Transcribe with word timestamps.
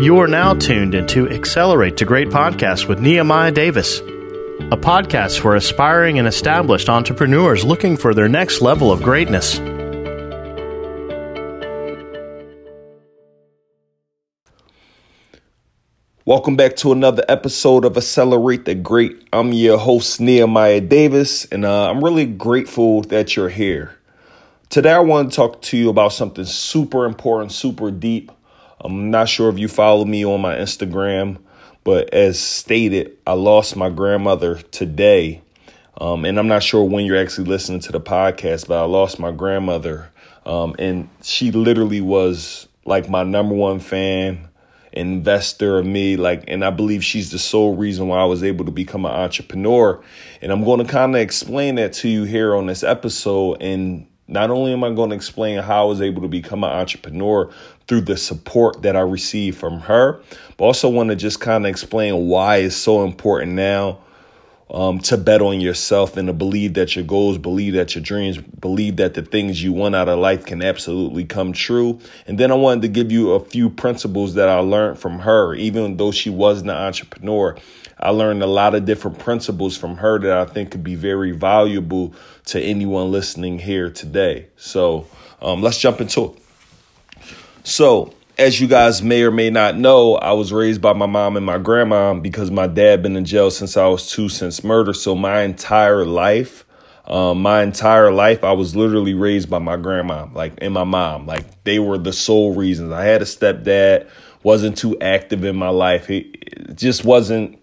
You 0.00 0.18
are 0.20 0.26
now 0.26 0.54
tuned 0.54 0.94
into 0.94 1.28
Accelerate 1.28 1.98
to 1.98 2.06
Great 2.06 2.28
Podcast 2.28 2.88
with 2.88 3.00
Nehemiah 3.00 3.52
Davis, 3.52 3.98
a 3.98 4.78
podcast 4.78 5.40
for 5.40 5.56
aspiring 5.56 6.18
and 6.18 6.26
established 6.26 6.88
entrepreneurs 6.88 7.64
looking 7.64 7.98
for 7.98 8.14
their 8.14 8.26
next 8.26 8.62
level 8.62 8.90
of 8.90 9.02
greatness. 9.02 9.58
Welcome 16.24 16.56
back 16.56 16.76
to 16.76 16.92
another 16.92 17.22
episode 17.28 17.84
of 17.84 17.98
Accelerate 17.98 18.64
the 18.64 18.76
Great. 18.76 19.28
I'm 19.34 19.52
your 19.52 19.76
host, 19.76 20.18
Nehemiah 20.18 20.80
Davis, 20.80 21.44
and 21.44 21.66
uh, 21.66 21.90
I'm 21.90 22.02
really 22.02 22.24
grateful 22.24 23.02
that 23.02 23.36
you're 23.36 23.50
here. 23.50 23.98
Today, 24.70 24.92
I 24.92 25.00
want 25.00 25.30
to 25.30 25.36
talk 25.36 25.60
to 25.60 25.76
you 25.76 25.90
about 25.90 26.14
something 26.14 26.46
super 26.46 27.04
important, 27.04 27.52
super 27.52 27.90
deep. 27.90 28.32
I'm 28.80 29.10
not 29.10 29.28
sure 29.28 29.48
if 29.50 29.58
you 29.58 29.68
follow 29.68 30.04
me 30.04 30.24
on 30.24 30.40
my 30.40 30.56
Instagram, 30.56 31.38
but 31.84 32.12
as 32.14 32.38
stated, 32.38 33.16
I 33.26 33.34
lost 33.34 33.76
my 33.76 33.90
grandmother 33.90 34.56
today. 34.56 35.42
Um, 36.00 36.24
and 36.24 36.38
I'm 36.38 36.48
not 36.48 36.62
sure 36.62 36.82
when 36.84 37.04
you're 37.04 37.18
actually 37.20 37.48
listening 37.48 37.80
to 37.80 37.92
the 37.92 38.00
podcast, 38.00 38.68
but 38.68 38.80
I 38.80 38.86
lost 38.86 39.18
my 39.18 39.32
grandmother. 39.32 40.10
Um, 40.46 40.74
and 40.78 41.10
she 41.22 41.50
literally 41.50 42.00
was 42.00 42.68
like 42.86 43.08
my 43.08 43.22
number 43.22 43.54
one 43.54 43.80
fan 43.80 44.48
investor 44.92 45.78
of 45.78 45.86
me 45.86 46.16
like 46.16 46.42
and 46.48 46.64
i 46.64 46.70
believe 46.70 47.04
she's 47.04 47.30
the 47.30 47.38
sole 47.38 47.76
reason 47.76 48.08
why 48.08 48.18
i 48.18 48.24
was 48.24 48.42
able 48.42 48.64
to 48.64 48.72
become 48.72 49.04
an 49.04 49.12
entrepreneur 49.12 50.02
and 50.42 50.50
i'm 50.50 50.64
going 50.64 50.84
to 50.84 50.92
kind 50.92 51.14
of 51.14 51.20
explain 51.20 51.76
that 51.76 51.92
to 51.92 52.08
you 52.08 52.24
here 52.24 52.56
on 52.56 52.66
this 52.66 52.82
episode 52.82 53.56
and 53.62 54.04
not 54.30 54.50
only 54.50 54.72
am 54.72 54.84
i 54.84 54.90
going 54.90 55.10
to 55.10 55.16
explain 55.16 55.58
how 55.58 55.82
i 55.82 55.84
was 55.84 56.00
able 56.00 56.22
to 56.22 56.28
become 56.28 56.64
an 56.64 56.70
entrepreneur 56.70 57.50
through 57.86 58.00
the 58.00 58.16
support 58.16 58.80
that 58.82 58.96
i 58.96 59.00
received 59.00 59.58
from 59.58 59.80
her 59.80 60.20
but 60.56 60.64
also 60.64 60.88
want 60.88 61.10
to 61.10 61.16
just 61.16 61.40
kind 61.40 61.64
of 61.66 61.70
explain 61.70 62.26
why 62.26 62.56
it's 62.56 62.76
so 62.76 63.04
important 63.04 63.52
now 63.52 63.98
um, 64.72 65.00
to 65.00 65.16
bet 65.16 65.42
on 65.42 65.60
yourself 65.60 66.16
and 66.16 66.28
to 66.28 66.32
believe 66.32 66.74
that 66.74 66.94
your 66.94 67.04
goals, 67.04 67.38
believe 67.38 67.74
that 67.74 67.94
your 67.94 68.02
dreams, 68.02 68.38
believe 68.38 68.96
that 68.96 69.14
the 69.14 69.22
things 69.22 69.62
you 69.62 69.72
want 69.72 69.96
out 69.96 70.08
of 70.08 70.18
life 70.18 70.46
can 70.46 70.62
absolutely 70.62 71.24
come 71.24 71.52
true. 71.52 71.98
And 72.26 72.38
then 72.38 72.52
I 72.52 72.54
wanted 72.54 72.82
to 72.82 72.88
give 72.88 73.10
you 73.10 73.32
a 73.32 73.40
few 73.40 73.68
principles 73.68 74.34
that 74.34 74.48
I 74.48 74.58
learned 74.58 74.98
from 74.98 75.18
her, 75.20 75.54
even 75.54 75.96
though 75.96 76.12
she 76.12 76.30
wasn't 76.30 76.70
an 76.70 76.76
entrepreneur. 76.76 77.56
I 78.00 78.10
learned 78.10 78.42
a 78.42 78.46
lot 78.46 78.74
of 78.74 78.86
different 78.86 79.18
principles 79.18 79.76
from 79.76 79.96
her 79.98 80.18
that 80.18 80.36
I 80.36 80.46
think 80.46 80.70
could 80.70 80.82
be 80.82 80.94
very 80.94 81.32
valuable 81.32 82.14
to 82.46 82.60
anyone 82.60 83.12
listening 83.12 83.58
here 83.58 83.90
today. 83.90 84.46
So 84.56 85.06
um, 85.42 85.60
let's 85.60 85.78
jump 85.78 86.00
into 86.00 86.32
it. 86.32 86.42
So, 87.62 88.14
as 88.38 88.58
you 88.58 88.66
guys 88.66 89.02
may 89.02 89.22
or 89.22 89.30
may 89.30 89.50
not 89.50 89.76
know, 89.76 90.14
I 90.14 90.32
was 90.32 90.50
raised 90.50 90.80
by 90.80 90.94
my 90.94 91.04
mom 91.04 91.36
and 91.36 91.44
my 91.44 91.58
grandma 91.58 92.14
because 92.14 92.50
my 92.50 92.66
dad 92.66 93.02
been 93.02 93.16
in 93.16 93.26
jail 93.26 93.50
since 93.50 93.76
I 93.76 93.86
was 93.86 94.10
two 94.10 94.30
since 94.30 94.64
murder. 94.64 94.94
So 94.94 95.14
my 95.14 95.42
entire 95.42 96.06
life, 96.06 96.64
um, 97.04 97.42
my 97.42 97.62
entire 97.62 98.10
life, 98.10 98.42
I 98.42 98.52
was 98.52 98.74
literally 98.74 99.12
raised 99.12 99.50
by 99.50 99.58
my 99.58 99.76
grandma, 99.76 100.26
like 100.32 100.54
and 100.62 100.72
my 100.72 100.84
mom. 100.84 101.26
Like 101.26 101.64
they 101.64 101.78
were 101.78 101.98
the 101.98 102.14
sole 102.14 102.54
reasons. 102.54 102.92
I 102.92 103.04
had 103.04 103.20
a 103.20 103.26
stepdad, 103.26 104.08
wasn't 104.42 104.78
too 104.78 104.98
active 105.00 105.44
in 105.44 105.56
my 105.56 105.68
life. 105.68 106.06
He 106.06 106.32
just 106.74 107.04
wasn't 107.04 107.59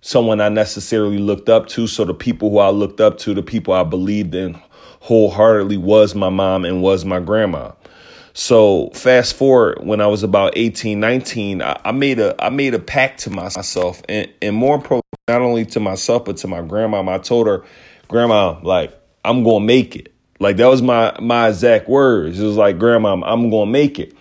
someone 0.00 0.40
I 0.40 0.48
necessarily 0.48 1.18
looked 1.18 1.48
up 1.48 1.68
to. 1.68 1.86
So 1.86 2.04
the 2.04 2.14
people 2.14 2.50
who 2.50 2.58
I 2.58 2.70
looked 2.70 3.00
up 3.00 3.18
to, 3.18 3.34
the 3.34 3.42
people 3.42 3.74
I 3.74 3.84
believed 3.84 4.34
in 4.34 4.60
wholeheartedly 5.00 5.78
was 5.78 6.14
my 6.14 6.28
mom 6.28 6.64
and 6.64 6.82
was 6.82 7.04
my 7.04 7.20
grandma. 7.20 7.72
So 8.32 8.90
fast 8.90 9.34
forward 9.34 9.84
when 9.84 10.00
I 10.00 10.06
was 10.06 10.22
about 10.22 10.52
18, 10.56 11.00
19, 11.00 11.62
I, 11.62 11.80
I 11.84 11.92
made 11.92 12.20
a 12.20 12.34
I 12.42 12.48
made 12.50 12.74
a 12.74 12.78
pact 12.78 13.20
to 13.20 13.30
myself 13.30 14.02
and, 14.08 14.30
and 14.40 14.54
more 14.54 14.76
important, 14.76 15.04
not 15.28 15.42
only 15.42 15.66
to 15.66 15.80
myself, 15.80 16.24
but 16.24 16.36
to 16.38 16.48
my 16.48 16.62
grandma. 16.62 17.02
I 17.12 17.18
told 17.18 17.48
her, 17.48 17.64
Grandma, 18.08 18.58
like, 18.62 18.96
I'm 19.24 19.42
gonna 19.44 19.64
make 19.64 19.96
it. 19.96 20.12
Like 20.38 20.56
that 20.56 20.66
was 20.66 20.80
my 20.80 21.16
my 21.20 21.48
exact 21.48 21.88
words. 21.88 22.38
It 22.38 22.44
was 22.44 22.56
like, 22.56 22.78
Grandma, 22.78 23.14
I'm 23.14 23.50
gonna 23.50 23.70
make 23.70 23.98
it. 23.98 24.14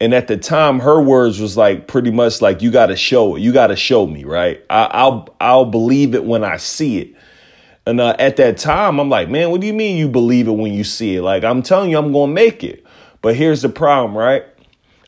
And 0.00 0.12
at 0.12 0.28
the 0.28 0.36
time, 0.36 0.80
her 0.80 1.00
words 1.00 1.40
was 1.40 1.56
like 1.56 1.88
pretty 1.88 2.10
much 2.10 2.42
like, 2.42 2.62
you 2.62 2.70
gotta 2.70 2.96
show 2.96 3.36
it. 3.36 3.40
You 3.40 3.52
gotta 3.52 3.76
show 3.76 4.06
me, 4.06 4.24
right? 4.24 4.62
I, 4.68 5.04
will 5.08 5.34
I'll 5.40 5.64
believe 5.64 6.14
it 6.14 6.24
when 6.24 6.44
I 6.44 6.58
see 6.58 6.98
it. 6.98 7.14
And 7.86 8.00
uh, 8.00 8.16
at 8.18 8.36
that 8.36 8.58
time, 8.58 8.98
I'm 8.98 9.08
like, 9.08 9.30
man, 9.30 9.50
what 9.50 9.60
do 9.60 9.66
you 9.66 9.72
mean 9.72 9.96
you 9.96 10.08
believe 10.08 10.48
it 10.48 10.52
when 10.52 10.72
you 10.72 10.84
see 10.84 11.16
it? 11.16 11.22
Like, 11.22 11.44
I'm 11.44 11.62
telling 11.62 11.90
you, 11.90 11.98
I'm 11.98 12.12
gonna 12.12 12.32
make 12.32 12.64
it. 12.64 12.84
But 13.22 13.36
here's 13.36 13.62
the 13.62 13.68
problem, 13.68 14.16
right? 14.16 14.44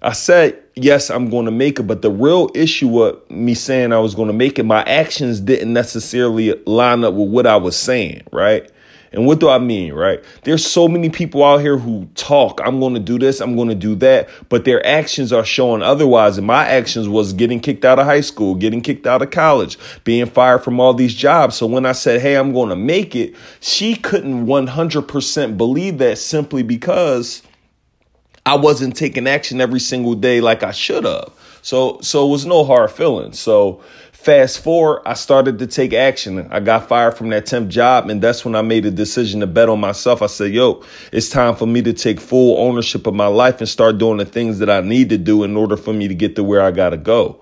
I 0.00 0.12
said, 0.12 0.62
yes, 0.76 1.10
I'm 1.10 1.28
going 1.28 1.46
to 1.46 1.50
make 1.50 1.78
it. 1.78 1.84
But 1.84 2.02
the 2.02 2.10
real 2.10 2.50
issue 2.54 2.88
with 2.88 3.30
me 3.30 3.54
saying 3.54 3.92
I 3.92 3.98
was 3.98 4.14
going 4.14 4.28
to 4.28 4.34
make 4.34 4.58
it, 4.58 4.64
my 4.64 4.82
actions 4.84 5.40
didn't 5.40 5.72
necessarily 5.72 6.54
line 6.66 7.04
up 7.04 7.14
with 7.14 7.30
what 7.30 7.46
I 7.46 7.56
was 7.56 7.76
saying, 7.76 8.22
right? 8.32 8.70
And 9.12 9.26
what 9.26 9.40
do 9.40 9.48
I 9.48 9.58
mean, 9.58 9.92
right? 9.92 10.22
There's 10.42 10.64
so 10.64 10.86
many 10.88 11.08
people 11.08 11.42
out 11.44 11.60
here 11.60 11.78
who 11.78 12.06
talk, 12.14 12.60
I'm 12.64 12.78
going 12.80 12.94
to 12.94 13.00
do 13.00 13.18
this, 13.18 13.40
I'm 13.40 13.56
going 13.56 13.68
to 13.68 13.74
do 13.74 13.94
that, 13.96 14.28
but 14.48 14.64
their 14.64 14.84
actions 14.86 15.32
are 15.32 15.44
showing 15.44 15.82
otherwise. 15.82 16.38
And 16.38 16.46
my 16.46 16.66
actions 16.66 17.08
was 17.08 17.32
getting 17.32 17.60
kicked 17.60 17.84
out 17.84 17.98
of 17.98 18.06
high 18.06 18.20
school, 18.20 18.54
getting 18.54 18.80
kicked 18.80 19.06
out 19.06 19.22
of 19.22 19.30
college, 19.30 19.78
being 20.04 20.26
fired 20.26 20.62
from 20.62 20.78
all 20.80 20.94
these 20.94 21.14
jobs. 21.14 21.56
So 21.56 21.66
when 21.66 21.86
I 21.86 21.92
said, 21.92 22.20
hey, 22.20 22.36
I'm 22.36 22.52
going 22.52 22.68
to 22.68 22.76
make 22.76 23.16
it, 23.16 23.34
she 23.60 23.94
couldn't 23.94 24.46
100% 24.46 25.56
believe 25.56 25.98
that 25.98 26.18
simply 26.18 26.62
because 26.62 27.42
I 28.44 28.56
wasn't 28.56 28.96
taking 28.96 29.26
action 29.26 29.60
every 29.60 29.80
single 29.80 30.14
day 30.14 30.40
like 30.40 30.62
I 30.62 30.72
should 30.72 31.04
have. 31.04 31.32
So 31.60 32.00
so 32.00 32.26
it 32.26 32.30
was 32.30 32.46
no 32.46 32.64
hard 32.64 32.90
feelings. 32.90 33.38
So 33.38 33.82
fast 34.18 34.58
forward, 34.64 35.00
I 35.06 35.14
started 35.14 35.60
to 35.60 35.66
take 35.66 35.92
action. 35.92 36.48
I 36.50 36.58
got 36.60 36.88
fired 36.88 37.16
from 37.16 37.28
that 37.30 37.46
temp 37.46 37.70
job, 37.70 38.10
and 38.10 38.20
that's 38.20 38.44
when 38.44 38.56
I 38.56 38.62
made 38.62 38.84
a 38.84 38.90
decision 38.90 39.40
to 39.40 39.46
bet 39.46 39.68
on 39.68 39.80
myself. 39.80 40.22
I 40.22 40.26
said, 40.26 40.52
yo, 40.52 40.82
it's 41.12 41.28
time 41.28 41.54
for 41.54 41.66
me 41.66 41.82
to 41.82 41.92
take 41.92 42.20
full 42.20 42.58
ownership 42.58 43.06
of 43.06 43.14
my 43.14 43.28
life 43.28 43.60
and 43.60 43.68
start 43.68 43.98
doing 43.98 44.18
the 44.18 44.24
things 44.24 44.58
that 44.58 44.68
I 44.68 44.80
need 44.80 45.08
to 45.10 45.18
do 45.18 45.44
in 45.44 45.56
order 45.56 45.76
for 45.76 45.92
me 45.92 46.08
to 46.08 46.14
get 46.14 46.34
to 46.36 46.44
where 46.44 46.60
I 46.60 46.72
gotta 46.72 46.96
go. 46.96 47.40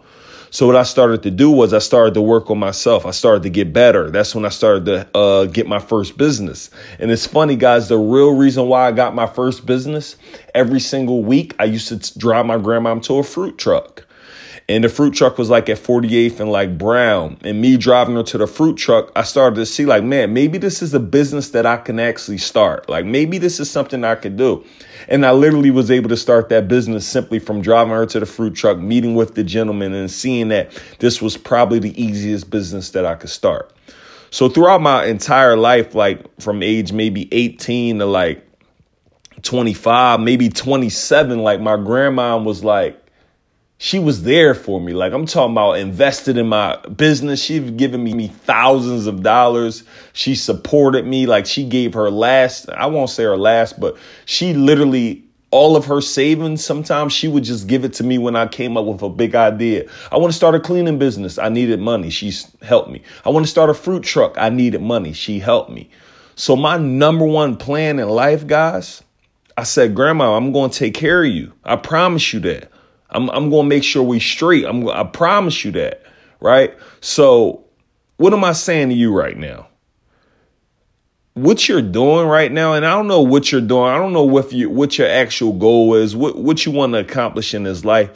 So 0.51 0.67
what 0.67 0.77
I 0.77 0.85
started 0.85 1.23
to 1.25 1.31
do 1.31 1.51
was 1.51 1.73
I 1.73 1.81
started 1.81 2.15
to 2.15 2.23
work 2.23 2.51
on 2.51 2.59
myself. 2.59 3.05
I 3.05 3.11
started 3.11 3.43
to 3.43 3.51
get 3.51 3.73
better. 3.73 4.11
That's 4.11 4.35
when 4.35 4.45
I 4.45 4.51
started 4.51 4.85
to 4.87 5.19
uh, 5.19 5.45
get 5.47 5.67
my 5.67 5.81
first 5.81 6.17
business. 6.17 6.71
And 6.99 7.11
it's 7.11 7.27
funny, 7.27 7.57
guys. 7.57 7.89
The 7.89 7.99
real 7.99 8.35
reason 8.37 8.69
why 8.69 8.87
I 8.87 8.93
got 8.93 9.15
my 9.15 9.27
first 9.27 9.67
business 9.67 10.17
every 10.55 10.81
single 10.81 11.25
week, 11.25 11.57
I 11.59 11.65
used 11.65 11.89
to 11.89 12.19
drive 12.19 12.47
my 12.47 12.59
grandma 12.59 12.95
to 13.01 13.19
a 13.19 13.23
fruit 13.25 13.59
truck. 13.59 14.06
And 14.69 14.83
the 14.83 14.89
fruit 14.89 15.15
truck 15.15 15.39
was 15.39 15.49
like 15.49 15.69
at 15.69 15.79
48th 15.79 16.41
and 16.41 16.51
like 16.51 16.77
Brown. 16.77 17.39
And 17.43 17.61
me 17.61 17.77
driving 17.77 18.17
her 18.17 18.25
to 18.25 18.39
the 18.39 18.49
fruit 18.49 18.77
truck, 18.77 19.13
I 19.15 19.23
started 19.23 19.57
to 19.57 19.67
see 19.67 19.87
like, 19.87 20.03
man, 20.03 20.33
maybe 20.33 20.59
this 20.59 20.83
is 20.83 20.93
a 20.93 20.99
business 20.99 21.51
that 21.51 21.67
I 21.67 21.77
can 21.77 22.01
actually 22.01 22.39
start. 22.39 22.89
Like 22.89 23.05
maybe 23.05 23.39
this 23.39 23.61
is 23.61 23.71
something 23.71 24.03
I 24.03 24.17
could 24.17 24.37
do. 24.37 24.65
And 25.09 25.25
I 25.25 25.31
literally 25.31 25.71
was 25.71 25.89
able 25.89 26.09
to 26.09 26.17
start 26.17 26.49
that 26.49 26.67
business 26.67 27.07
simply 27.07 27.39
from 27.39 27.63
driving 27.63 27.93
her 27.93 28.07
to 28.07 28.19
the 28.19 28.27
fruit 28.27 28.57
truck, 28.57 28.79
meeting 28.79 29.15
with 29.15 29.37
the 29.37 29.45
gentleman 29.45 29.95
and 29.95 30.11
seeing 30.11 30.49
that 30.49 30.73
this 30.99 31.23
was 31.23 31.37
probably 31.37 31.79
the 31.79 32.03
easiest 32.03 32.51
business 32.51 32.91
that 32.91 33.07
I 33.07 33.15
could 33.15 33.31
start. 33.31 33.73
So 34.31 34.49
throughout 34.49 34.83
my 34.83 35.05
entire 35.07 35.57
life, 35.57 35.95
like 35.95 36.41
from 36.41 36.65
age 36.65 36.93
maybe 36.93 37.29
18 37.33 38.01
to 38.01 38.07
like 38.07 38.45
25, 39.43 40.19
maybe 40.19 40.49
27, 40.49 41.39
like 41.39 41.61
my 41.61 41.77
grandma 41.77 42.37
was 42.37 42.65
like, 42.65 43.01
she 43.79 43.99
was 43.99 44.23
there 44.23 44.55
for 44.55 44.81
me. 44.81 44.93
Like 44.93 45.13
I'm 45.13 45.27
talking 45.27 45.53
about 45.53 45.75
invested 45.75 46.39
in 46.39 46.49
my 46.49 46.77
business. 46.87 47.43
She's 47.43 47.71
given 47.73 48.03
me, 48.03 48.15
me 48.15 48.29
thousands 48.29 49.07
of 49.07 49.23
dollars. 49.23 49.85
She 50.13 50.35
supported 50.35 51.07
me. 51.07 51.27
Like 51.27 51.47
she 51.47 51.65
gave 51.69 51.95
her 51.95 52.11
last, 52.11 52.71
I 52.71 52.87
won't 52.87 53.11
say 53.11 53.25
her 53.25 53.37
last, 53.37 53.79
but 53.79 53.97
she 54.25 54.55
literally 54.55 55.23
all 55.53 55.77
of 55.77 55.87
her 55.87 56.01
savings, 56.01 56.65
sometimes 56.65 57.13
she 57.13 57.29
would 57.29 57.45
just 57.45 57.69
give 57.69 57.85
it 57.85 57.95
to 57.95 58.05
me 58.05 58.19
when 58.19 58.35
I 58.35 58.47
came 58.47 58.77
up 58.77 58.85
with 58.85 59.01
a 59.03 59.09
big 59.09 59.35
idea. 59.35 59.89
I 60.11 60.17
want 60.17 60.33
to 60.33 60.37
start 60.37 60.55
a 60.55 60.61
cleaning 60.61 60.99
business. 60.99 61.39
I 61.39 61.49
needed 61.49 61.81
money. 61.81 62.11
She's 62.11 62.51
helped 62.63 62.91
me. 62.91 63.03
I 63.25 63.31
want 63.31 63.47
to 63.47 63.51
start 63.51 63.71
a 63.71 63.75
fruit 63.75 64.03
truck. 64.03 64.35
I 64.37 64.49
needed 64.49 64.83
money. 64.83 65.13
She 65.13 65.39
helped 65.39 65.71
me. 65.71 65.89
So 66.35 66.57
my 66.57 66.77
number 66.77 67.25
one 67.25 67.57
plan 67.57 67.99
in 67.99 68.09
life, 68.09 68.47
guys, 68.47 69.03
I 69.57 69.63
said, 69.63 69.95
Grandma, 69.95 70.37
I'm 70.37 70.53
going 70.53 70.71
to 70.71 70.79
take 70.79 70.95
care 70.95 71.25
of 71.25 71.31
you. 71.31 71.53
I 71.65 71.77
promise 71.77 72.35
you 72.35 72.41
that. 72.41 72.71
I'm 73.11 73.31
I'm 73.31 73.51
gonna 73.51 73.69
make 73.69 73.85
sure 73.85 74.03
we 74.03 74.21
straight. 74.21 74.65
I'm 74.65 74.89
I 74.89 75.05
promise 75.05 75.65
you 75.65 75.73
that, 75.73 76.03
right? 76.41 76.77
So, 77.01 77.65
what 78.17 78.33
am 78.33 78.45
I 78.45 78.53
saying 78.53 78.89
to 78.89 78.95
you 78.95 79.13
right 79.13 79.37
now? 79.37 79.69
What 81.35 81.69
you're 81.69 81.83
doing 81.83 82.27
right 82.27 82.51
now, 82.51 82.73
and 82.73 82.87
I 82.87 82.91
don't 82.91 83.09
know 83.09 83.21
what 83.21 83.53
you're 83.53 83.61
doing. 83.61 83.85
I 83.85 83.99
don't 83.99 84.13
know 84.13 84.25
what 84.25 84.53
you 84.53 84.71
what 84.71 84.99
your 84.99 85.09
actual 85.09 85.53
goal 85.53 85.95
is, 85.95 86.17
what 86.17 86.37
what 86.37 86.67
you 86.67 86.73
want 86.73 86.95
to 86.95 86.99
accomplish 86.99 87.55
in 87.55 87.63
this 87.63 87.85
life, 87.85 88.11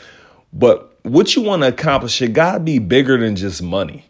but 0.52 0.98
what 1.02 1.36
you 1.36 1.42
want 1.42 1.62
to 1.62 1.68
accomplish, 1.68 2.20
it 2.20 2.32
gotta 2.32 2.60
be 2.60 2.78
bigger 2.78 3.16
than 3.18 3.36
just 3.36 3.62
money, 3.62 4.09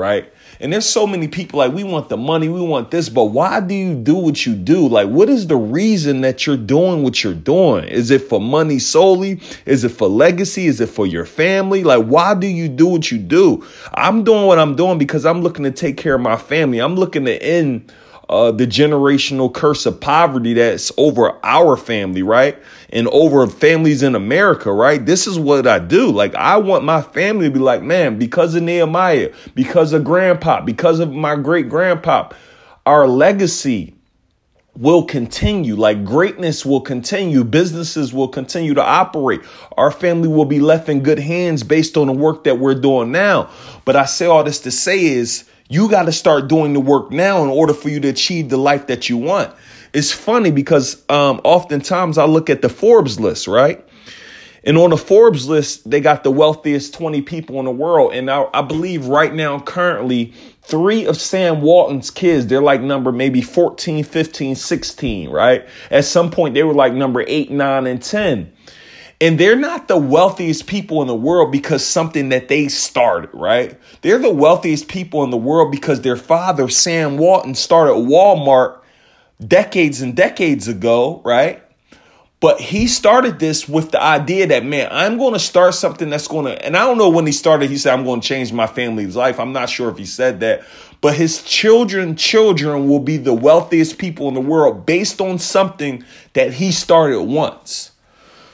right? 0.00 0.32
And 0.58 0.72
there's 0.72 0.88
so 0.88 1.06
many 1.06 1.28
people 1.28 1.58
like, 1.58 1.72
we 1.72 1.84
want 1.84 2.08
the 2.08 2.16
money, 2.16 2.48
we 2.48 2.60
want 2.60 2.90
this, 2.90 3.08
but 3.08 3.26
why 3.26 3.60
do 3.60 3.74
you 3.74 3.94
do 3.94 4.14
what 4.14 4.46
you 4.46 4.54
do? 4.54 4.88
Like, 4.88 5.08
what 5.08 5.28
is 5.28 5.46
the 5.46 5.56
reason 5.56 6.22
that 6.22 6.46
you're 6.46 6.56
doing 6.56 7.02
what 7.02 7.22
you're 7.22 7.34
doing? 7.34 7.84
Is 7.84 8.10
it 8.10 8.22
for 8.22 8.40
money 8.40 8.78
solely? 8.78 9.40
Is 9.66 9.84
it 9.84 9.90
for 9.90 10.08
legacy? 10.08 10.66
Is 10.66 10.80
it 10.80 10.88
for 10.88 11.06
your 11.06 11.26
family? 11.26 11.84
Like, 11.84 12.04
why 12.06 12.34
do 12.34 12.46
you 12.46 12.68
do 12.68 12.86
what 12.86 13.10
you 13.10 13.18
do? 13.18 13.64
I'm 13.94 14.24
doing 14.24 14.46
what 14.46 14.58
I'm 14.58 14.74
doing 14.74 14.98
because 14.98 15.24
I'm 15.24 15.42
looking 15.42 15.64
to 15.64 15.70
take 15.70 15.96
care 15.96 16.14
of 16.14 16.20
my 16.20 16.36
family. 16.36 16.78
I'm 16.78 16.96
looking 16.96 17.26
to 17.26 17.42
end 17.42 17.92
uh, 18.30 18.52
the 18.52 18.66
generational 18.66 19.52
curse 19.52 19.86
of 19.86 20.00
poverty 20.00 20.54
that's 20.54 20.92
over 20.96 21.38
our 21.44 21.76
family, 21.76 22.22
right? 22.22 22.56
And 22.92 23.06
over 23.08 23.46
families 23.46 24.02
in 24.02 24.16
America, 24.16 24.72
right? 24.72 25.04
This 25.04 25.26
is 25.28 25.38
what 25.38 25.66
I 25.66 25.78
do. 25.78 26.10
Like, 26.10 26.34
I 26.34 26.56
want 26.56 26.84
my 26.84 27.00
family 27.00 27.46
to 27.46 27.52
be 27.52 27.60
like, 27.60 27.82
man, 27.82 28.18
because 28.18 28.54
of 28.56 28.64
Nehemiah, 28.64 29.32
because 29.54 29.92
of 29.92 30.02
grandpa, 30.02 30.60
because 30.60 30.98
of 30.98 31.12
my 31.12 31.36
great 31.36 31.68
grandpa, 31.68 32.30
our 32.84 33.06
legacy 33.06 33.94
will 34.76 35.04
continue. 35.04 35.76
Like 35.76 36.04
greatness 36.04 36.64
will 36.64 36.80
continue. 36.80 37.44
Businesses 37.44 38.12
will 38.12 38.28
continue 38.28 38.74
to 38.74 38.82
operate. 38.82 39.40
Our 39.76 39.90
family 39.90 40.28
will 40.28 40.44
be 40.44 40.60
left 40.60 40.88
in 40.88 41.02
good 41.02 41.18
hands 41.18 41.62
based 41.62 41.96
on 41.96 42.06
the 42.06 42.12
work 42.12 42.44
that 42.44 42.58
we're 42.58 42.74
doing 42.74 43.12
now. 43.12 43.50
But 43.84 43.96
I 43.96 44.06
say 44.06 44.26
all 44.26 44.44
this 44.44 44.60
to 44.60 44.70
say 44.70 45.04
is 45.04 45.44
you 45.68 45.88
got 45.88 46.04
to 46.04 46.12
start 46.12 46.48
doing 46.48 46.72
the 46.72 46.80
work 46.80 47.10
now 47.10 47.42
in 47.44 47.50
order 47.50 47.74
for 47.74 47.88
you 47.88 48.00
to 48.00 48.08
achieve 48.08 48.48
the 48.48 48.56
life 48.56 48.86
that 48.86 49.08
you 49.08 49.16
want. 49.16 49.54
It's 49.92 50.12
funny 50.12 50.50
because 50.50 51.02
um, 51.08 51.40
oftentimes 51.44 52.18
I 52.18 52.24
look 52.24 52.48
at 52.48 52.62
the 52.62 52.68
Forbes 52.68 53.18
list, 53.18 53.48
right? 53.48 53.84
And 54.62 54.76
on 54.76 54.90
the 54.90 54.98
Forbes 54.98 55.48
list, 55.48 55.88
they 55.90 56.00
got 56.00 56.22
the 56.22 56.30
wealthiest 56.30 56.92
20 56.94 57.22
people 57.22 57.58
in 57.58 57.64
the 57.64 57.70
world. 57.70 58.12
And 58.12 58.30
I, 58.30 58.46
I, 58.52 58.60
believe 58.60 59.06
right 59.06 59.32
now, 59.32 59.58
currently, 59.58 60.34
three 60.62 61.06
of 61.06 61.16
Sam 61.16 61.62
Walton's 61.62 62.10
kids, 62.10 62.46
they're 62.46 62.60
like 62.60 62.82
number 62.82 63.10
maybe 63.10 63.40
14, 63.40 64.04
15, 64.04 64.54
16, 64.54 65.30
right? 65.30 65.66
At 65.90 66.04
some 66.04 66.30
point, 66.30 66.54
they 66.54 66.62
were 66.62 66.74
like 66.74 66.92
number 66.92 67.24
eight, 67.26 67.50
nine, 67.50 67.86
and 67.86 68.02
10. 68.02 68.52
And 69.22 69.38
they're 69.38 69.56
not 69.56 69.88
the 69.88 69.98
wealthiest 69.98 70.66
people 70.66 71.02
in 71.02 71.08
the 71.08 71.14
world 71.14 71.52
because 71.52 71.84
something 71.84 72.30
that 72.30 72.48
they 72.48 72.68
started, 72.68 73.30
right? 73.34 73.78
They're 74.02 74.18
the 74.18 74.30
wealthiest 74.30 74.88
people 74.88 75.24
in 75.24 75.30
the 75.30 75.36
world 75.36 75.70
because 75.70 76.02
their 76.02 76.16
father, 76.16 76.68
Sam 76.68 77.16
Walton, 77.16 77.54
started 77.54 77.92
Walmart 77.92 78.79
decades 79.46 80.00
and 80.00 80.16
decades 80.16 80.68
ago, 80.68 81.22
right? 81.24 81.62
But 82.40 82.58
he 82.58 82.86
started 82.86 83.38
this 83.38 83.68
with 83.68 83.90
the 83.90 84.02
idea 84.02 84.46
that, 84.46 84.64
man, 84.64 84.88
I'm 84.90 85.18
going 85.18 85.34
to 85.34 85.38
start 85.38 85.74
something 85.74 86.08
that's 86.08 86.26
going 86.26 86.46
to, 86.46 86.64
and 86.64 86.74
I 86.74 86.86
don't 86.86 86.96
know 86.96 87.10
when 87.10 87.26
he 87.26 87.32
started, 87.32 87.68
he 87.68 87.76
said, 87.76 87.92
I'm 87.92 88.04
going 88.04 88.22
to 88.22 88.26
change 88.26 88.50
my 88.50 88.66
family's 88.66 89.14
life. 89.14 89.38
I'm 89.38 89.52
not 89.52 89.68
sure 89.68 89.90
if 89.90 89.98
he 89.98 90.06
said 90.06 90.40
that, 90.40 90.64
but 91.02 91.14
his 91.14 91.42
children, 91.42 92.16
children 92.16 92.88
will 92.88 93.00
be 93.00 93.18
the 93.18 93.34
wealthiest 93.34 93.98
people 93.98 94.28
in 94.28 94.34
the 94.34 94.40
world 94.40 94.86
based 94.86 95.20
on 95.20 95.38
something 95.38 96.02
that 96.32 96.54
he 96.54 96.72
started 96.72 97.22
once. 97.22 97.92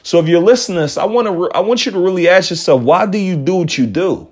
So 0.03 0.19
if 0.19 0.29
you're 0.29 0.43
listening 0.43 0.77
to 0.77 0.83
this, 0.83 0.99
I 0.99 1.05
want 1.05 1.27
to 1.27 1.51
I 1.51 1.61
want 1.61 1.85
you 1.85 1.93
to 1.93 1.99
really 1.99 2.29
ask 2.29 2.51
yourself, 2.51 2.81
why 2.83 3.07
do 3.07 3.19
you 3.19 3.37
do 3.37 3.57
what 3.57 3.77
you 3.77 3.87
do? 3.87 4.29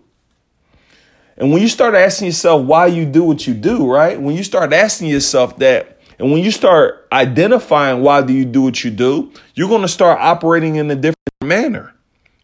And 1.37 1.53
when 1.53 1.61
you 1.63 1.69
start 1.69 1.95
asking 1.97 2.27
yourself 2.27 2.65
why 2.65 2.87
you 2.87 3.05
do 3.05 3.25
what 3.25 3.47
you 3.47 3.55
do, 3.55 3.91
right? 3.91 4.21
When 4.21 4.37
you 4.37 4.45
start 4.45 4.73
asking 4.73 5.09
yourself 5.09 5.57
that, 5.59 5.94
and 6.19 6.31
when 6.31 6.43
you 6.43 6.51
start 6.51 7.07
identifying 7.13 8.03
why 8.03 8.23
do 8.23 8.33
you 8.33 8.45
do 8.45 8.63
what 8.63 8.85
you 8.85 8.91
do, 8.91 9.33
you're 9.55 9.69
going 9.69 9.83
to 9.83 9.89
start 9.89 10.19
operating 10.21 10.77
in 10.77 10.91
a 10.91 10.95
different 10.95 11.17
manner. 11.43 11.95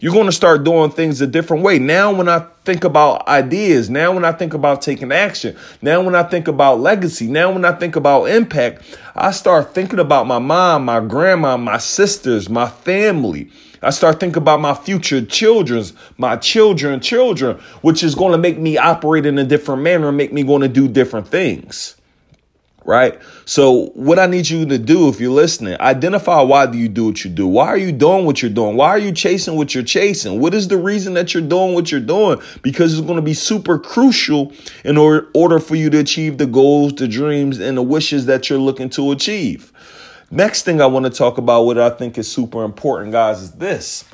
You're 0.01 0.15
going 0.15 0.27
to 0.27 0.33
start 0.33 0.65
doing 0.65 0.91
things 0.91 1.21
a 1.21 1.27
different 1.27 1.63
way. 1.63 1.79
Now, 1.79 2.11
when 2.11 2.27
I 2.27 2.47
think 2.65 2.85
about 2.85 3.29
ideas, 3.29 3.91
now 3.91 4.13
when 4.13 4.25
I 4.25 4.33
think 4.33 4.55
about 4.55 4.81
taking 4.81 5.13
action, 5.13 5.59
now 5.83 6.01
when 6.01 6.15
I 6.15 6.23
think 6.23 6.49
about 6.49 6.81
legacy, 6.81 7.27
now 7.27 7.53
when 7.53 7.67
I 7.67 7.73
think 7.73 7.97
about 7.97 8.25
impact, 8.25 8.99
I 9.15 9.31
start 9.31 9.75
thinking 9.75 9.99
about 9.99 10.27
my 10.27 10.39
mom, 10.39 10.87
my 10.87 11.01
grandma, 11.01 11.59
my 11.59 11.77
sisters, 11.77 12.49
my 12.49 12.67
family. 12.67 13.51
I 13.83 13.91
start 13.91 14.21
thinking 14.21 14.43
about 14.43 14.61
my 14.61 14.73
future 14.73 15.23
children's, 15.23 15.93
my 16.17 16.37
children, 16.37 17.01
children, 17.01 17.59
which 17.83 18.03
is 18.03 18.15
going 18.15 18.33
to 18.33 18.39
make 18.39 18.59
me 18.59 18.79
operate 18.79 19.27
in 19.27 19.37
a 19.37 19.45
different 19.45 19.83
manner 19.83 20.09
and 20.09 20.17
make 20.17 20.33
me 20.33 20.43
going 20.45 20.63
to 20.63 20.69
do 20.69 20.89
different 20.89 21.29
things 21.29 22.00
right? 22.85 23.19
So 23.45 23.87
what 23.95 24.19
I 24.19 24.27
need 24.27 24.49
you 24.49 24.67
to 24.67 24.79
do 24.79 25.09
if 25.09 25.21
you're 25.21 25.31
listening, 25.31 25.77
identify 25.81 26.41
why 26.43 26.67
do 26.67 26.79
you 26.79 26.89
do 26.89 27.07
what 27.07 27.25
you 27.25 27.31
do? 27.31 27.47
Why 27.47 27.67
are 27.67 27.77
you 27.77 27.93
doing 27.93 28.25
what 28.25 28.43
you're 28.43 28.51
doing? 28.51 28.77
Why 28.77 28.89
are 28.89 28.99
you 28.99 29.13
chasing 29.13 29.57
what 29.57 29.75
you're 29.75 29.85
chasing? 29.85 30.41
What 30.41 30.55
is 30.55 30.69
the 30.69 30.77
reason 30.77 31.15
that 31.15 31.35
you're 31.35 31.43
doing 31.43 31.75
what 31.75 31.91
you're 31.91 32.01
doing? 32.01 32.41
Because 32.63 32.93
it's 32.93 33.07
going 33.07 33.17
to 33.17 33.23
be 33.23 33.35
super 33.35 33.79
crucial 33.79 34.53
in 34.85 34.97
order, 34.97 35.29
order 35.35 35.61
for 35.61 35.77
you 35.77 35.91
to 35.91 35.99
achieve 35.99 36.39
the 36.39 36.47
goals, 36.47 36.95
the 36.95 37.09
dreams, 37.09 37.59
and 37.59 37.77
the 37.77 37.83
wishes 37.83 38.27
that 38.27 38.49
you're 38.49 38.59
looking 38.59 38.91
to 38.91 39.13
achieve. 39.13 39.73
Next 40.31 40.63
thing 40.63 40.81
I 40.81 40.87
want 40.87 41.07
to 41.07 41.11
talk 41.11 41.39
about, 41.39 41.65
what 41.65 41.79
I 41.79 41.91
think 41.91 42.17
is 42.17 42.31
super 42.31 42.63
important, 42.65 43.11
guys, 43.13 43.43
is 43.43 43.53
this. 43.53 44.05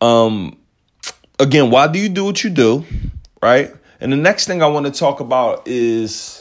Um, 0.00 0.56
again, 1.40 1.70
why 1.70 1.88
do 1.88 1.98
you 1.98 2.08
do 2.08 2.24
what 2.24 2.44
you 2.44 2.50
do, 2.50 2.84
right? 3.42 3.72
And 4.00 4.12
the 4.12 4.16
next 4.16 4.46
thing 4.46 4.62
I 4.62 4.68
want 4.68 4.86
to 4.86 4.92
talk 4.92 5.18
about 5.18 5.66
is 5.66 6.37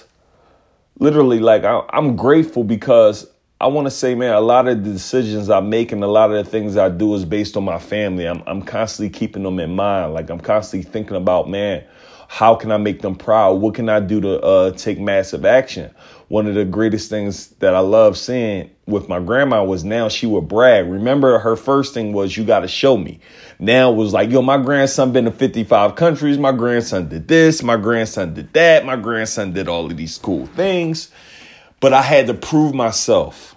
literally 0.99 1.39
like 1.39 1.63
I, 1.63 1.81
I'm 1.91 2.15
grateful 2.15 2.63
because 2.63 3.27
I 3.59 3.67
want 3.67 3.87
to 3.87 3.91
say, 3.91 4.15
man, 4.15 4.33
a 4.33 4.41
lot 4.41 4.67
of 4.67 4.83
the 4.83 4.91
decisions 4.91 5.49
I 5.49 5.61
make 5.61 5.91
and 5.91 6.03
a 6.03 6.07
lot 6.07 6.31
of 6.31 6.43
the 6.43 6.49
things 6.49 6.77
I 6.77 6.89
do 6.89 7.15
is 7.15 7.25
based 7.25 7.57
on 7.57 7.65
my 7.65 7.79
family. 7.79 8.25
I'm 8.27 8.43
I'm 8.47 8.61
constantly 8.61 9.09
keeping 9.09 9.43
them 9.43 9.59
in 9.59 9.75
mind. 9.75 10.13
Like 10.13 10.29
I'm 10.29 10.39
constantly 10.39 10.89
thinking 10.89 11.17
about, 11.17 11.49
man, 11.49 11.83
how 12.27 12.55
can 12.55 12.71
I 12.71 12.77
make 12.77 13.01
them 13.01 13.15
proud? 13.15 13.55
What 13.61 13.75
can 13.75 13.89
I 13.89 13.99
do 13.99 14.21
to 14.21 14.41
uh, 14.41 14.71
take 14.71 14.99
massive 14.99 15.45
action? 15.45 15.93
One 16.29 16.47
of 16.47 16.55
the 16.55 16.65
greatest 16.65 17.09
things 17.09 17.47
that 17.59 17.73
I 17.73 17.79
love 17.79 18.17
seeing 18.17 18.69
with 18.85 19.09
my 19.09 19.19
grandma 19.19 19.63
was 19.63 19.83
now 19.83 20.09
she 20.09 20.25
would 20.25 20.47
brag. 20.47 20.87
Remember, 20.87 21.39
her 21.39 21.55
first 21.55 21.93
thing 21.93 22.13
was, 22.13 22.35
you 22.35 22.45
got 22.45 22.61
to 22.61 22.67
show 22.67 22.97
me. 22.97 23.19
Now 23.59 23.91
it 23.91 23.95
was 23.95 24.13
like, 24.13 24.29
yo, 24.29 24.41
my 24.41 24.57
grandson 24.57 25.11
been 25.11 25.25
to 25.25 25.31
55 25.31 25.95
countries. 25.95 26.37
My 26.37 26.51
grandson 26.51 27.09
did 27.09 27.27
this. 27.27 27.63
My 27.63 27.77
grandson 27.77 28.33
did 28.33 28.53
that. 28.53 28.85
My 28.85 28.95
grandson 28.95 29.53
did 29.53 29.67
all 29.67 29.85
of 29.85 29.97
these 29.97 30.17
cool 30.17 30.45
things. 30.47 31.11
But 31.79 31.93
I 31.93 32.01
had 32.01 32.27
to 32.27 32.33
prove 32.33 32.73
myself. 32.73 33.56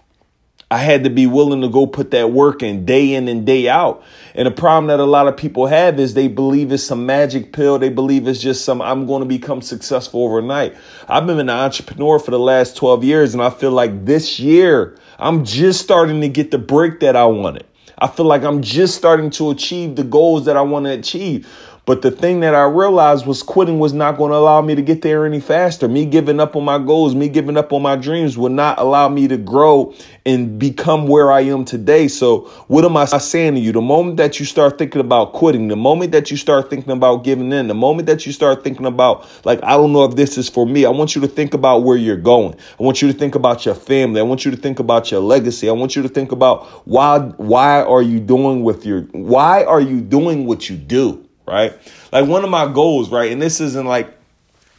I 0.73 0.79
had 0.79 1.03
to 1.03 1.11
be 1.11 1.27
willing 1.27 1.63
to 1.63 1.69
go 1.69 1.85
put 1.85 2.13
that 2.13 2.31
work 2.31 2.63
in 2.63 2.85
day 2.85 3.15
in 3.15 3.27
and 3.27 3.45
day 3.45 3.69
out. 3.69 4.05
And 4.37 4.47
the 4.47 4.53
problem 4.53 4.87
that 4.87 5.01
a 5.01 5.05
lot 5.05 5.27
of 5.27 5.37
people 5.37 5.67
have 5.67 5.99
is 5.99 6.15
they 6.15 6.29
believe 6.29 6.71
it's 6.71 6.85
some 6.85 7.05
magic 7.07 7.53
pill. 7.53 7.77
They 7.81 7.89
believe 7.89 8.29
it's 8.29 8.41
just 8.41 8.65
some, 8.65 8.81
I'm 8.81 9.05
going 9.05 9.21
to 9.21 9.27
become 9.27 9.63
successful 9.63 10.23
overnight. 10.23 10.77
I've 11.09 11.27
been 11.27 11.41
an 11.41 11.51
entrepreneur 11.51 12.21
for 12.21 12.31
the 12.31 12.39
last 12.39 12.77
12 12.77 13.03
years, 13.03 13.35
and 13.35 13.43
I 13.43 13.51
feel 13.51 13.73
like 13.73 14.05
this 14.05 14.39
year, 14.39 14.97
I'm 15.19 15.45
just 15.45 15.81
starting 15.81 16.21
to 16.21 16.29
get 16.29 16.53
the 16.53 16.59
break 16.59 17.01
that 17.01 17.17
I 17.17 17.25
wanted. 17.25 17.67
I 17.99 18.07
feel 18.07 18.27
like 18.27 18.45
I'm 18.45 18.63
just 18.63 18.95
starting 18.95 19.31
to 19.31 19.51
achieve 19.51 19.97
the 19.97 20.05
goals 20.05 20.47
that 20.47 20.57
I 20.57 20.63
want 20.63 20.87
to 20.87 20.93
achieve. 20.93 21.49
But 21.91 22.03
the 22.03 22.13
thing 22.13 22.39
that 22.39 22.55
I 22.55 22.67
realized 22.67 23.27
was 23.27 23.43
quitting 23.43 23.81
was 23.81 23.93
not 23.93 24.17
going 24.17 24.31
to 24.31 24.37
allow 24.37 24.61
me 24.61 24.77
to 24.77 24.81
get 24.81 25.03
there 25.03 25.27
any 25.27 25.41
faster. 25.41 25.89
Me 25.89 26.07
giving 26.07 26.39
up 26.39 26.55
on 26.55 26.65
my 26.65 26.79
goals, 26.79 27.17
me 27.17 27.29
giving 27.29 27.57
up 27.57 27.73
on 27.73 27.83
my 27.83 27.97
dreams 27.97 28.39
would 28.39 28.53
not 28.53 28.79
allow 28.79 29.09
me 29.09 29.27
to 29.27 29.37
grow 29.37 29.93
and 30.25 30.57
become 30.57 31.09
where 31.09 31.33
I 31.33 31.41
am 31.41 31.65
today. 31.65 32.07
So, 32.07 32.43
what 32.69 32.85
am 32.85 32.97
I 32.97 33.07
saying 33.07 33.57
to 33.57 33.61
you? 33.61 33.73
The 33.73 33.81
moment 33.81 34.19
that 34.19 34.39
you 34.39 34.47
start 34.47 34.79
thinking 34.79 35.01
about 35.01 35.33
quitting, 35.33 35.67
the 35.67 35.75
moment 35.75 36.13
that 36.13 36.31
you 36.31 36.37
start 36.37 36.71
thinking 36.71 36.93
about 36.93 37.25
giving 37.25 37.51
in, 37.51 37.67
the 37.67 37.75
moment 37.75 38.07
that 38.07 38.25
you 38.25 38.31
start 38.31 38.63
thinking 38.63 38.87
about, 38.87 39.29
like, 39.45 39.59
I 39.65 39.71
don't 39.71 39.93
know 39.93 40.05
if 40.05 40.15
this 40.15 40.39
is 40.39 40.49
for 40.49 40.65
me, 40.65 40.85
I 40.85 40.91
want 40.91 41.17
you 41.17 41.21
to 41.23 41.27
think 41.27 41.55
about 41.55 41.83
where 41.83 41.97
you're 41.97 42.17
going. 42.17 42.55
I 42.79 42.85
want 42.85 43.03
you 43.03 43.13
to 43.13 43.19
think 43.19 43.35
about 43.35 43.67
your 43.67 43.75
family. 43.75 44.21
I 44.21 44.23
want 44.23 44.45
you 44.45 44.53
to 44.53 44.57
think 44.57 44.79
about 44.79 45.11
your 45.11 45.23
legacy. 45.23 45.69
I 45.69 45.73
want 45.73 45.97
you 45.97 46.03
to 46.03 46.09
think 46.09 46.31
about 46.31 46.69
why 46.87 47.19
why 47.19 47.83
are 47.83 48.03
you 48.03 48.21
doing 48.21 48.63
with 48.63 48.87
your 48.87 49.01
why 49.11 49.65
are 49.65 49.81
you 49.81 50.01
doing 50.01 50.47
what 50.47 50.71
you 50.71 50.77
do? 50.77 51.27
Right? 51.51 51.77
Like 52.13 52.27
one 52.27 52.45
of 52.45 52.51
my 52.51 52.73
goals, 52.73 53.11
right? 53.11 53.31
And 53.31 53.43
this 53.43 53.61
isn't 53.61 53.87
like 53.87 54.17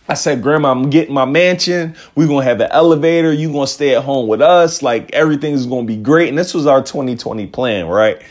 I 0.07 0.15
said, 0.15 0.41
Grandma, 0.41 0.71
I'm 0.71 0.89
getting 0.89 1.13
my 1.13 1.25
mansion. 1.25 1.95
We're 2.15 2.27
gonna 2.27 2.43
have 2.43 2.59
an 2.59 2.69
elevator. 2.71 3.31
You're 3.31 3.53
gonna 3.53 3.67
stay 3.67 3.95
at 3.95 4.03
home 4.03 4.27
with 4.27 4.41
us. 4.41 4.81
Like 4.81 5.11
everything's 5.13 5.65
gonna 5.65 5.85
be 5.85 5.97
great. 5.97 6.29
And 6.29 6.37
this 6.37 6.53
was 6.53 6.65
our 6.67 6.81
2020 6.81 7.47
plan, 7.47 7.87
right? 7.87 8.21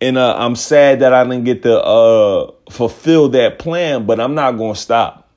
And 0.00 0.18
uh, 0.18 0.34
I'm 0.36 0.56
sad 0.56 1.00
that 1.00 1.12
I 1.12 1.24
didn't 1.24 1.44
get 1.44 1.62
to 1.62 1.80
uh, 1.80 2.50
fulfill 2.70 3.28
that 3.30 3.58
plan, 3.58 4.06
but 4.06 4.20
I'm 4.20 4.34
not 4.34 4.52
gonna 4.52 4.74
stop. 4.74 5.28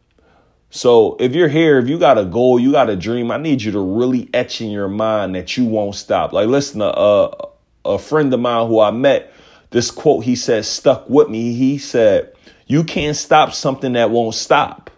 So 0.72 1.18
if 1.20 1.34
you're 1.34 1.48
here, 1.48 1.80
if 1.80 1.88
you 1.88 1.98
got 1.98 2.18
a 2.18 2.26
goal, 2.26 2.60
you 2.60 2.72
got 2.72 2.90
a 2.90 2.96
dream, 2.96 3.32
I 3.32 3.38
need 3.38 3.62
you 3.62 3.72
to 3.72 3.80
really 3.80 4.30
etch 4.34 4.62
in 4.62 4.70
your 4.70 4.88
mind 4.88 5.36
that 5.36 5.58
you 5.58 5.66
won't 5.66 5.96
stop. 5.96 6.32
Like 6.32 6.48
listen 6.48 6.80
to 6.80 6.86
uh, 6.86 7.48
a 7.86 8.00
friend 8.00 8.34
of 8.34 8.40
mine 8.40 8.68
who 8.68 8.80
I 8.80 8.92
met 8.92 9.34
this 9.72 9.92
quote 9.92 10.24
he 10.24 10.36
said 10.36 10.66
stuck 10.66 11.10
with 11.10 11.30
me. 11.30 11.54
He 11.54 11.78
said, 11.78 12.34
You 12.68 12.84
can't 12.84 13.16
stop 13.16 13.54
something 13.54 13.94
that 13.94 14.10
won't 14.10 14.36
stop. 14.36 14.90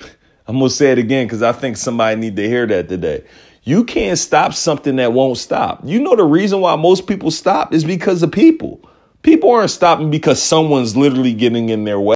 I'm 0.46 0.58
going 0.58 0.68
to 0.68 0.74
say 0.74 0.92
it 0.92 0.98
again 0.98 1.26
because 1.26 1.42
I 1.42 1.52
think 1.52 1.76
somebody 1.76 2.20
need 2.20 2.36
to 2.36 2.48
hear 2.48 2.66
that 2.66 2.88
today. 2.88 3.24
You 3.62 3.84
can't 3.84 4.18
stop 4.18 4.52
something 4.52 4.96
that 4.96 5.12
won't 5.14 5.38
stop. 5.38 5.80
You 5.84 6.00
know 6.00 6.16
the 6.16 6.24
reason 6.24 6.60
why 6.60 6.76
most 6.76 7.06
people 7.06 7.30
stop 7.30 7.72
is 7.72 7.82
because 7.84 8.22
of 8.22 8.30
people. 8.30 8.80
People 9.22 9.50
aren't 9.50 9.70
stopping 9.70 10.10
because 10.10 10.42
someone's 10.42 10.94
literally 10.96 11.32
getting 11.32 11.70
in 11.70 11.84
their 11.84 11.98
way. 11.98 12.14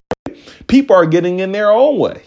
People 0.66 0.94
are 0.94 1.06
getting 1.06 1.40
in 1.40 1.52
their 1.52 1.70
own 1.70 1.98
way. 1.98 2.22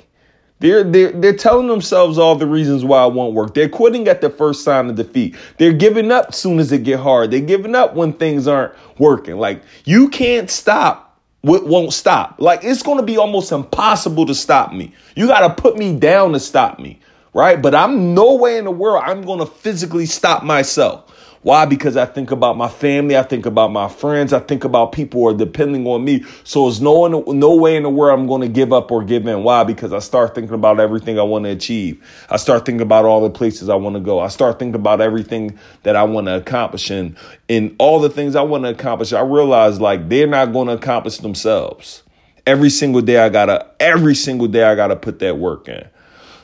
They're, 0.62 0.84
they're, 0.84 1.12
they're 1.12 1.36
telling 1.36 1.68
themselves 1.68 2.20
all 2.20 2.36
the 2.36 2.46
reasons 2.46 2.86
why 2.86 3.06
it 3.08 3.14
won't 3.14 3.34
work. 3.34 3.56
They're 3.56 3.68
quitting 3.68 4.08
at 4.08 4.22
the 4.22 4.30
first 4.30 4.64
sign 4.64 4.90
of 4.90 4.96
defeat. 4.96 5.36
They're 5.58 5.74
giving 5.74 6.12
up 6.12 6.36
soon 6.36 6.60
as 6.60 6.72
it 6.72 6.84
get 6.84 7.00
hard. 7.00 7.32
They're 7.32 7.40
giving 7.42 7.74
up 7.74 7.96
when 7.96 8.14
things 8.14 8.48
aren't 8.48 8.74
working. 9.00 9.38
Like 9.38 9.64
you 9.86 10.10
can't 10.10 10.52
stop 10.52 11.20
what 11.42 11.66
won't 11.66 11.94
stop. 11.94 12.36
Like 12.38 12.64
it's 12.64 12.84
going 12.84 12.98
to 12.98 13.04
be 13.04 13.18
almost 13.18 13.52
impossible 13.52 14.28
to 14.28 14.36
stop 14.36 14.72
me. 14.72 14.94
You 15.16 15.26
got 15.26 15.48
to 15.48 15.62
put 15.62 15.78
me 15.78 15.98
down 15.98 16.34
to 16.34 16.40
stop 16.40 16.78
me, 16.78 17.00
right? 17.34 17.60
But 17.60 17.74
I'm 17.74 18.14
no 18.14 18.36
way 18.36 18.60
in 18.60 18.66
the 18.66 18.72
world 18.72 19.04
I'm 19.04 19.24
going 19.24 19.40
to 19.40 19.48
physically 19.48 20.06
stop 20.06 20.44
myself. 20.44 21.12
Why? 21.44 21.66
Because 21.66 21.98
I 21.98 22.06
think 22.06 22.30
about 22.30 22.56
my 22.56 22.68
family, 22.68 23.18
I 23.18 23.24
think 23.24 23.48
about 23.48 23.72
my 23.72 23.90
friends, 23.90 24.32
I 24.32 24.40
think 24.40 24.64
about 24.64 24.92
people 24.92 25.22
who 25.22 25.30
are 25.30 25.34
depending 25.34 25.88
on 25.88 26.06
me. 26.06 26.24
So 26.44 26.68
it's 26.68 26.80
no 26.80 27.08
no 27.08 27.56
way 27.56 27.76
in 27.76 27.84
the 27.84 27.90
world 27.90 28.20
I'm 28.20 28.28
going 28.28 28.42
to 28.42 28.48
give 28.48 28.72
up 28.72 28.92
or 28.92 29.04
give 29.04 29.26
in. 29.26 29.44
Why? 29.44 29.64
Because 29.64 29.92
I 29.92 30.00
start 30.00 30.36
thinking 30.36 30.54
about 30.54 30.80
everything 30.80 31.18
I 31.18 31.24
want 31.24 31.46
to 31.46 31.52
achieve. 31.52 32.04
I 32.30 32.38
start 32.38 32.66
thinking 32.66 32.82
about 32.82 33.06
all 33.06 33.22
the 33.22 33.30
places 33.32 33.70
I 33.70 33.76
want 33.76 33.96
to 33.96 34.00
go. 34.00 34.20
I 34.20 34.28
start 34.28 34.60
thinking 34.60 34.80
about 34.80 35.02
everything 35.02 35.58
that 35.82 35.96
I 35.96 36.04
want 36.04 36.28
to 36.28 36.38
accomplish 36.38 36.92
and 36.92 37.18
in 37.48 37.76
all 37.80 38.00
the 38.00 38.10
things 38.10 38.36
I 38.36 38.44
want 38.44 38.66
to 38.66 38.70
accomplish. 38.70 39.12
I 39.12 39.22
realize 39.22 39.82
like 39.82 40.10
they're 40.10 40.28
not 40.28 40.54
going 40.54 40.68
to 40.68 40.74
accomplish 40.74 41.18
themselves. 41.18 42.04
Every 42.46 42.70
single 42.70 43.02
day 43.02 43.18
I 43.18 43.30
gotta, 43.30 43.68
every 43.80 44.16
single 44.16 44.48
day 44.48 44.64
I 44.64 44.76
gotta 44.76 44.96
put 44.96 45.20
that 45.20 45.38
work 45.38 45.68
in. 45.68 45.88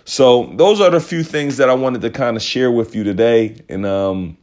So 0.06 0.51
those 0.56 0.80
are 0.82 0.89
the 0.89 1.00
few 1.00 1.24
things 1.24 1.58
that 1.58 1.70
I 1.70 1.74
wanted 1.74 2.01
to 2.01 2.10
kind 2.10 2.36
of 2.36 2.42
share 2.42 2.72
with 2.72 2.96
you 2.96 3.04
today. 3.04 3.58
And 3.68 3.86
um 3.86 4.38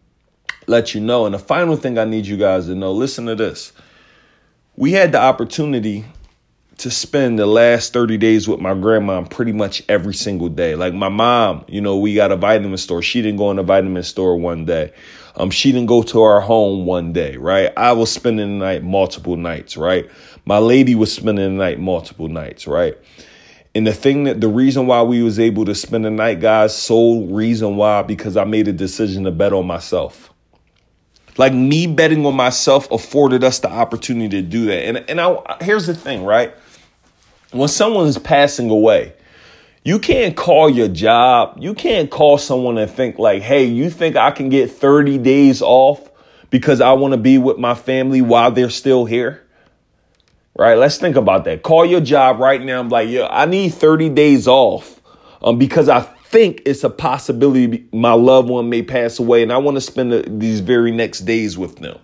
let 0.67 0.95
you 0.95 1.01
know. 1.01 1.27
And 1.27 1.35
the 1.35 1.39
final 1.39 1.77
thing 1.77 1.99
I 1.99 2.05
need 2.05 2.27
you 2.27 2.37
guys 2.37 2.67
to 2.67 2.75
know 2.75 2.93
listen 2.93 3.27
to 3.27 3.35
this. 3.35 3.73
We 4.77 4.93
had 4.93 5.13
the 5.13 5.21
opportunity 5.21 6.05
to 6.79 6.91
spend 6.91 7.39
the 7.39 7.47
last 7.47 7.93
30 7.93 8.19
days 8.19 8.49
with 8.49 8.61
my 8.61 8.75
grandma 8.75 9.23
pretty 9.23 9.53
much 9.53 9.83
every 9.89 10.15
single 10.15 10.49
day. 10.49 10.75
Like 10.75 10.93
my 10.93 11.09
mom, 11.09 11.65
you 11.69 11.81
know, 11.81 11.97
we 11.97 12.15
got 12.15 12.33
a 12.33 12.37
vitamin 12.37 12.77
store. 12.79 13.01
She 13.01 13.23
didn't 13.23 13.39
go 13.39 13.51
in 13.51 13.57
the 13.57 13.63
vitamin 13.63 14.03
store 14.03 14.37
one 14.37 14.65
day. 14.65 14.93
Um, 15.37 15.51
she 15.51 15.73
didn't 15.73 15.87
go 15.87 16.03
to 16.03 16.23
our 16.23 16.41
home 16.41 16.87
one 16.87 17.13
day, 17.13 17.37
right? 17.37 17.73
I 17.77 17.93
was 17.93 18.11
spending 18.11 18.59
the 18.59 18.65
night 18.65 18.83
multiple 18.83 19.37
nights, 19.37 19.77
right? 19.77 20.09
My 20.45 20.59
lady 20.59 20.95
was 20.95 21.13
spending 21.13 21.57
the 21.57 21.65
night 21.65 21.79
multiple 21.79 22.29
nights, 22.29 22.67
right? 22.67 22.97
And 23.75 23.87
the 23.87 23.93
thing 23.93 24.25
that 24.25 24.41
the 24.41 24.49
reason 24.49 24.87
why 24.87 25.03
we 25.03 25.23
was 25.23 25.41
able 25.41 25.65
to 25.65 25.75
spend 25.75 26.05
the 26.05 26.11
night, 26.11 26.41
guys, 26.41 26.77
sole 26.77 27.27
reason 27.27 27.77
why, 27.77 28.03
because 28.03 28.37
I 28.37 28.45
made 28.45 28.69
a 28.69 28.73
decision 28.73 29.25
to 29.25 29.33
bet 29.33 29.53
on 29.53 29.67
myself. 29.67 30.33
Like 31.37 31.53
me 31.53 31.87
betting 31.87 32.25
on 32.27 32.37
myself 32.37 32.91
afforded 32.91 33.43
us 33.43 33.59
the 33.59 33.71
opportunity 33.71 34.41
to 34.41 34.43
do 34.43 34.67
that. 34.67 34.85
And 34.85 35.11
and 35.11 35.21
I, 35.21 35.57
here's 35.61 35.87
the 35.87 35.95
thing, 35.95 36.25
right? 36.25 36.55
When 37.51 37.69
someone 37.69 38.07
is 38.07 38.19
passing 38.19 38.71
away, 38.71 39.15
you 39.85 39.99
can't 39.99 40.37
call 40.37 40.71
your 40.71 40.89
job. 40.89 41.59
You 41.61 41.75
can't 41.75 42.11
call 42.11 42.39
someone 42.39 42.79
and 42.79 42.91
think 42.91 43.19
like, 43.19 43.43
"Hey, 43.43 43.65
you 43.65 43.91
think 43.91 44.17
I 44.17 44.31
can 44.31 44.49
get 44.49 44.71
30 44.71 45.19
days 45.19 45.61
off 45.61 46.09
because 46.51 46.81
I 46.81 46.93
want 46.93 47.13
to 47.13 47.19
be 47.19 47.39
with 47.39 47.59
my 47.59 47.75
family 47.75 48.23
while 48.23 48.51
they're 48.51 48.71
still 48.71 49.05
here?" 49.05 49.43
Right? 50.57 50.79
Let's 50.79 50.99
think 50.99 51.17
about 51.17 51.45
that. 51.47 51.65
Call 51.65 51.85
your 51.85 52.01
job 52.01 52.39
right 52.39 52.63
now. 52.63 52.79
I'm 52.79 52.89
like, 52.89 53.09
"Yo, 53.09 53.27
I 53.27 53.47
need 53.47 53.75
30 53.75 54.09
days 54.09 54.47
off." 54.47 55.01
Um, 55.43 55.59
because 55.59 55.91
I 55.91 56.09
think 56.35 56.63
it's 56.67 56.83
a 56.83 56.91
possibility 56.91 57.87
my 57.93 58.11
loved 58.11 58.49
one 58.49 58.69
may 58.69 58.83
pass 58.83 59.21
away 59.21 59.45
and 59.45 59.53
I 59.53 59.57
want 59.59 59.77
to 59.77 59.81
spend 59.81 60.11
the, 60.11 60.25
these 60.27 60.59
very 60.59 60.91
next 60.91 61.21
days 61.21 61.57
with 61.57 61.77
them. 61.77 61.97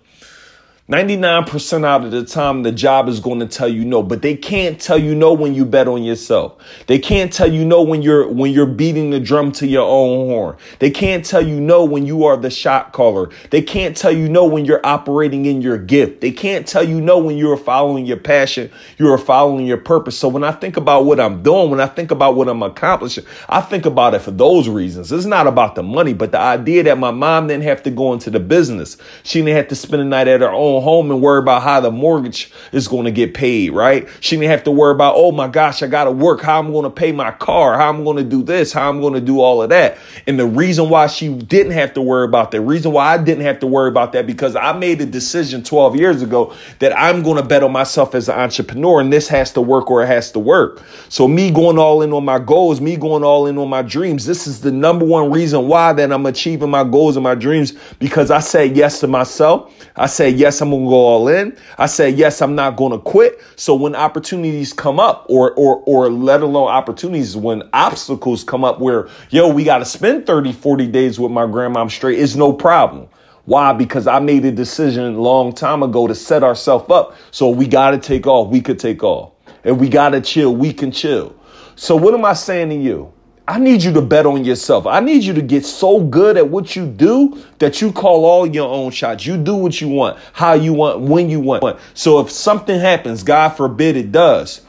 99% 0.91 1.85
out 1.85 2.03
of 2.03 2.11
the 2.11 2.25
time, 2.25 2.63
the 2.63 2.71
job 2.73 3.07
is 3.07 3.21
going 3.21 3.39
to 3.39 3.47
tell 3.47 3.69
you 3.69 3.85
no, 3.85 4.03
but 4.03 4.21
they 4.21 4.35
can't 4.35 4.77
tell 4.77 4.97
you 4.97 5.15
no 5.15 5.31
when 5.31 5.53
you 5.53 5.63
bet 5.63 5.87
on 5.87 6.03
yourself. 6.03 6.57
They 6.87 6.99
can't 6.99 7.31
tell 7.31 7.49
you 7.49 7.63
no 7.63 7.81
when 7.81 8.01
you're, 8.01 8.27
when 8.27 8.51
you're 8.51 8.65
beating 8.65 9.09
the 9.09 9.21
drum 9.21 9.53
to 9.53 9.67
your 9.67 9.87
own 9.87 10.27
horn. 10.27 10.57
They 10.79 10.91
can't 10.91 11.23
tell 11.23 11.41
you 11.41 11.61
no 11.61 11.85
when 11.85 12.05
you 12.05 12.25
are 12.25 12.35
the 12.35 12.49
shot 12.49 12.91
caller. 12.91 13.29
They 13.51 13.61
can't 13.61 13.95
tell 13.95 14.11
you 14.11 14.27
no 14.27 14.45
when 14.45 14.65
you're 14.65 14.85
operating 14.85 15.45
in 15.45 15.61
your 15.61 15.77
gift. 15.77 16.19
They 16.19 16.33
can't 16.33 16.67
tell 16.67 16.83
you 16.83 16.99
no 16.99 17.19
when 17.19 17.37
you're 17.37 17.55
following 17.55 18.05
your 18.05 18.17
passion. 18.17 18.69
You're 18.97 19.17
following 19.17 19.65
your 19.65 19.77
purpose. 19.77 20.17
So 20.17 20.27
when 20.27 20.43
I 20.43 20.51
think 20.51 20.75
about 20.75 21.05
what 21.05 21.21
I'm 21.21 21.41
doing, 21.41 21.69
when 21.69 21.79
I 21.79 21.87
think 21.87 22.11
about 22.11 22.35
what 22.35 22.49
I'm 22.49 22.63
accomplishing, 22.63 23.23
I 23.47 23.61
think 23.61 23.85
about 23.85 24.13
it 24.13 24.23
for 24.23 24.31
those 24.31 24.67
reasons. 24.67 25.13
It's 25.13 25.23
not 25.23 25.47
about 25.47 25.75
the 25.75 25.83
money, 25.83 26.13
but 26.13 26.33
the 26.33 26.39
idea 26.39 26.83
that 26.83 26.97
my 26.97 27.11
mom 27.11 27.47
didn't 27.47 27.63
have 27.63 27.81
to 27.83 27.91
go 27.91 28.11
into 28.11 28.29
the 28.29 28.41
business. 28.41 28.97
She 29.23 29.39
didn't 29.39 29.55
have 29.55 29.69
to 29.69 29.75
spend 29.75 30.01
the 30.01 30.05
night 30.05 30.27
at 30.27 30.41
her 30.41 30.51
own 30.51 30.80
home 30.81 31.11
and 31.11 31.21
worry 31.21 31.39
about 31.39 31.63
how 31.63 31.79
the 31.79 31.91
mortgage 31.91 32.51
is 32.71 32.87
going 32.87 33.05
to 33.05 33.11
get 33.11 33.33
paid, 33.33 33.71
right? 33.71 34.07
She 34.19 34.35
didn't 34.35 34.51
have 34.51 34.63
to 34.65 34.71
worry 34.71 34.93
about, 34.93 35.15
oh 35.15 35.31
my 35.31 35.47
gosh, 35.47 35.81
I 35.83 35.87
got 35.87 36.05
to 36.05 36.11
work, 36.11 36.41
how 36.41 36.59
I'm 36.59 36.71
going 36.71 36.83
to 36.83 36.89
pay 36.89 37.11
my 37.11 37.31
car, 37.31 37.77
how 37.77 37.89
I'm 37.89 38.03
going 38.03 38.17
to 38.17 38.23
do 38.23 38.43
this, 38.43 38.73
how 38.73 38.89
I'm 38.89 39.01
going 39.01 39.13
to 39.13 39.21
do 39.21 39.39
all 39.39 39.61
of 39.61 39.69
that. 39.69 39.97
And 40.27 40.39
the 40.39 40.45
reason 40.45 40.89
why 40.89 41.07
she 41.07 41.33
didn't 41.33 41.73
have 41.73 41.93
to 41.93 42.01
worry 42.01 42.25
about 42.25 42.51
that, 42.51 42.61
reason 42.61 42.91
why 42.91 43.13
I 43.13 43.17
didn't 43.17 43.43
have 43.43 43.59
to 43.59 43.67
worry 43.67 43.89
about 43.89 44.13
that, 44.13 44.27
because 44.27 44.55
I 44.55 44.73
made 44.73 45.01
a 45.01 45.05
decision 45.05 45.63
12 45.63 45.95
years 45.95 46.21
ago 46.21 46.55
that 46.79 46.97
I'm 46.97 47.23
going 47.23 47.37
to 47.37 47.47
bet 47.47 47.63
on 47.63 47.71
myself 47.71 48.15
as 48.15 48.29
an 48.29 48.39
entrepreneur 48.39 49.01
and 49.01 49.11
this 49.11 49.27
has 49.27 49.51
to 49.53 49.61
work 49.61 49.89
or 49.89 50.03
it 50.03 50.07
has 50.07 50.31
to 50.31 50.39
work. 50.39 50.81
So 51.09 51.27
me 51.27 51.51
going 51.51 51.77
all 51.77 52.01
in 52.01 52.13
on 52.13 52.25
my 52.25 52.39
goals, 52.39 52.81
me 52.81 52.95
going 52.95 53.23
all 53.23 53.47
in 53.47 53.57
on 53.57 53.69
my 53.69 53.81
dreams, 53.81 54.25
this 54.25 54.47
is 54.47 54.61
the 54.61 54.71
number 54.71 55.05
one 55.05 55.31
reason 55.31 55.67
why 55.67 55.93
that 55.93 56.11
I'm 56.11 56.25
achieving 56.25 56.69
my 56.69 56.83
goals 56.83 57.15
and 57.15 57.23
my 57.23 57.35
dreams 57.35 57.73
because 57.99 58.31
I 58.31 58.39
say 58.39 58.67
yes 58.67 58.99
to 59.01 59.07
myself. 59.07 59.73
I 59.95 60.07
say 60.07 60.29
yes, 60.29 60.60
I'm 60.61 60.69
to 60.71 60.77
go 60.77 60.95
all 60.95 61.27
in. 61.27 61.57
I 61.77 61.87
said, 61.87 62.17
yes, 62.17 62.41
I'm 62.41 62.55
not 62.55 62.77
to 62.77 62.99
quit. 62.99 63.41
So 63.55 63.75
when 63.75 63.95
opportunities 63.95 64.73
come 64.73 64.99
up 64.99 65.25
or, 65.29 65.51
or, 65.53 65.77
or 65.85 66.09
let 66.09 66.41
alone 66.41 66.67
opportunities, 66.67 67.35
when 67.35 67.63
obstacles 67.73 68.43
come 68.43 68.63
up 68.63 68.79
where, 68.79 69.09
yo, 69.29 69.47
we 69.49 69.63
got 69.63 69.79
to 69.79 69.85
spend 69.85 70.25
30, 70.25 70.53
40 70.53 70.87
days 70.87 71.19
with 71.19 71.31
my 71.31 71.45
grandma 71.45 71.87
straight 71.87 72.19
is 72.19 72.35
no 72.35 72.53
problem. 72.53 73.07
Why? 73.45 73.73
Because 73.73 74.07
I 74.07 74.19
made 74.19 74.45
a 74.45 74.51
decision 74.51 75.15
a 75.15 75.21
long 75.21 75.53
time 75.53 75.83
ago 75.83 76.07
to 76.07 76.15
set 76.15 76.43
ourselves 76.43 76.89
up. 76.89 77.15
So 77.31 77.49
we 77.49 77.67
got 77.67 77.91
to 77.91 77.97
take 77.97 78.27
off. 78.27 78.49
We 78.49 78.61
could 78.61 78.79
take 78.79 79.03
off. 79.03 79.33
And 79.63 79.79
we 79.79 79.89
got 79.89 80.09
to 80.09 80.21
chill. 80.21 80.55
We 80.55 80.73
can 80.73 80.91
chill. 80.91 81.35
So 81.75 81.95
what 81.95 82.13
am 82.13 82.23
I 82.25 82.33
saying 82.33 82.69
to 82.69 82.75
you? 82.75 83.11
I 83.47 83.59
need 83.59 83.83
you 83.83 83.91
to 83.93 84.01
bet 84.01 84.25
on 84.25 84.45
yourself. 84.45 84.85
I 84.85 84.99
need 84.99 85.23
you 85.23 85.33
to 85.33 85.41
get 85.41 85.65
so 85.65 85.99
good 85.99 86.37
at 86.37 86.47
what 86.47 86.75
you 86.75 86.85
do 86.85 87.43
that 87.59 87.81
you 87.81 87.91
call 87.91 88.23
all 88.25 88.45
your 88.45 88.69
own 88.69 88.91
shots. 88.91 89.25
You 89.25 89.35
do 89.35 89.55
what 89.55 89.81
you 89.81 89.89
want, 89.89 90.19
how 90.33 90.53
you 90.53 90.73
want, 90.73 91.01
when 91.01 91.29
you 91.29 91.39
want. 91.39 91.79
So 91.93 92.19
if 92.19 92.29
something 92.29 92.79
happens, 92.79 93.23
God 93.23 93.49
forbid 93.49 93.97
it 93.97 94.11
does, 94.11 94.61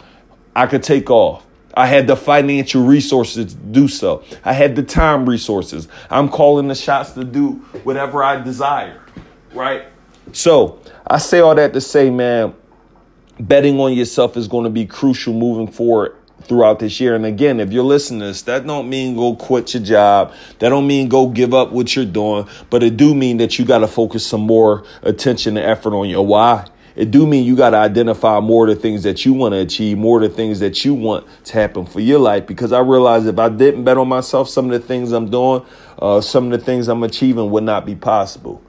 I 0.57 0.67
could 0.67 0.83
take 0.83 1.11
off. 1.11 1.47
I 1.75 1.87
had 1.87 2.07
the 2.07 2.17
financial 2.17 2.85
resources 2.85 3.55
to 3.55 3.61
do 3.61 3.89
so. 3.89 4.25
I 4.45 4.53
had 4.53 4.77
the 4.77 4.83
time 4.83 5.29
resources. 5.29 5.89
I'm 6.11 6.29
calling 6.29 6.69
the 6.69 6.75
shots 6.75 7.13
to 7.13 7.25
do 7.25 7.53
whatever 7.85 8.23
I 8.23 8.43
desire, 8.43 9.01
right? 9.55 9.85
So 10.33 10.81
I 11.07 11.19
say 11.19 11.41
all 11.41 11.55
that 11.55 11.73
to 11.73 11.81
say, 11.81 12.11
man, 12.11 12.55
betting 13.41 13.79
on 13.81 13.93
yourself 13.95 14.37
is 14.37 14.49
going 14.49 14.65
to 14.65 14.71
be 14.71 14.87
crucial 14.87 15.33
moving 15.33 15.73
forward 15.73 16.17
throughout 16.47 16.79
this 16.79 17.01
year. 17.01 17.15
And 17.15 17.27
again, 17.27 17.61
if 17.61 17.73
you're 17.73 17.85
listening 17.85 18.21
to 18.21 18.27
this, 18.27 18.43
that 18.43 18.67
don't 18.67 18.89
mean 18.89 19.17
go 19.17 19.35
quit 19.35 19.75
your 19.75 19.83
job. 19.83 20.33
That 20.59 20.71
don't 20.71 20.87
mean 20.87 21.09
go 21.09 21.29
give 21.29 21.55
up 21.55 21.73
what 21.73 21.95
you're 21.97 22.05
doing, 22.05 22.49
but 22.71 22.83
it 22.83 22.97
do 22.97 23.15
mean 23.15 23.39
that 23.39 23.59
you 23.59 23.65
got 23.65 23.79
to 23.79 23.89
focus 23.89 24.27
some 24.27 24.43
more 24.43 24.85
attention 25.03 25.57
and 25.57 25.67
effort 25.67 25.95
on 25.95 26.09
your 26.09 26.27
why. 26.27 26.67
It 26.95 27.11
do 27.11 27.27
mean 27.27 27.47
you 27.47 27.57
got 27.57 27.71
to 27.71 27.79
identify 27.79 28.39
more 28.41 28.69
of 28.69 28.75
the 28.75 28.81
things 28.81 29.03
that 29.05 29.25
you 29.25 29.33
want 29.33 29.55
to 29.55 29.61
achieve, 29.61 29.97
more 29.97 30.23
of 30.23 30.31
the 30.31 30.37
things 30.37 30.61
that 30.61 30.85
you 30.85 30.93
want 30.93 31.27
to 31.45 31.53
happen 31.55 31.87
for 31.87 32.01
your 32.01 32.19
life. 32.19 32.47
Because 32.47 32.73
I 32.73 32.81
realized 32.81 33.27
if 33.27 33.39
I 33.39 33.49
didn't 33.49 33.85
bet 33.85 33.97
on 33.97 34.09
myself, 34.09 34.49
some 34.49 34.67
of 34.67 34.73
the 34.73 34.87
things 34.87 35.13
I'm 35.13 35.31
doing, 35.31 35.65
uh, 35.99 36.21
some 36.21 36.53
of 36.53 36.59
the 36.59 36.65
things 36.65 36.89
I'm 36.89 37.03
achieving 37.03 37.51
would 37.51 37.65
not 37.65 37.87
be 37.87 37.95
possible. 37.95 38.63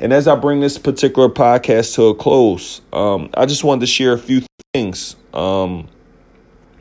And 0.00 0.12
as 0.12 0.28
I 0.28 0.36
bring 0.36 0.60
this 0.60 0.78
particular 0.78 1.28
podcast 1.28 1.94
to 1.96 2.06
a 2.06 2.14
close, 2.14 2.80
um, 2.92 3.30
I 3.34 3.46
just 3.46 3.64
wanted 3.64 3.80
to 3.80 3.86
share 3.86 4.12
a 4.12 4.18
few 4.18 4.42
things. 4.72 5.16
Um, 5.32 5.88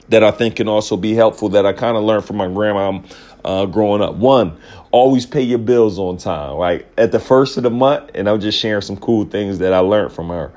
that 0.09 0.23
I 0.23 0.31
think 0.31 0.55
can 0.55 0.67
also 0.67 0.97
be 0.97 1.13
helpful 1.13 1.49
that 1.49 1.65
I 1.65 1.73
kind 1.73 1.97
of 1.97 2.03
learned 2.03 2.25
from 2.25 2.37
my 2.37 2.47
grandma 2.47 3.01
uh, 3.43 3.65
growing 3.65 4.01
up. 4.01 4.15
One, 4.15 4.57
always 4.91 5.25
pay 5.25 5.41
your 5.41 5.59
bills 5.59 5.99
on 5.99 6.17
time. 6.17 6.55
Like 6.57 6.87
at 6.97 7.11
the 7.11 7.19
first 7.19 7.57
of 7.57 7.63
the 7.63 7.69
month, 7.69 8.11
and 8.13 8.29
I'm 8.29 8.39
just 8.39 8.59
sharing 8.59 8.81
some 8.81 8.97
cool 8.97 9.25
things 9.25 9.59
that 9.59 9.73
I 9.73 9.79
learned 9.79 10.13
from 10.13 10.29
her. 10.29 10.51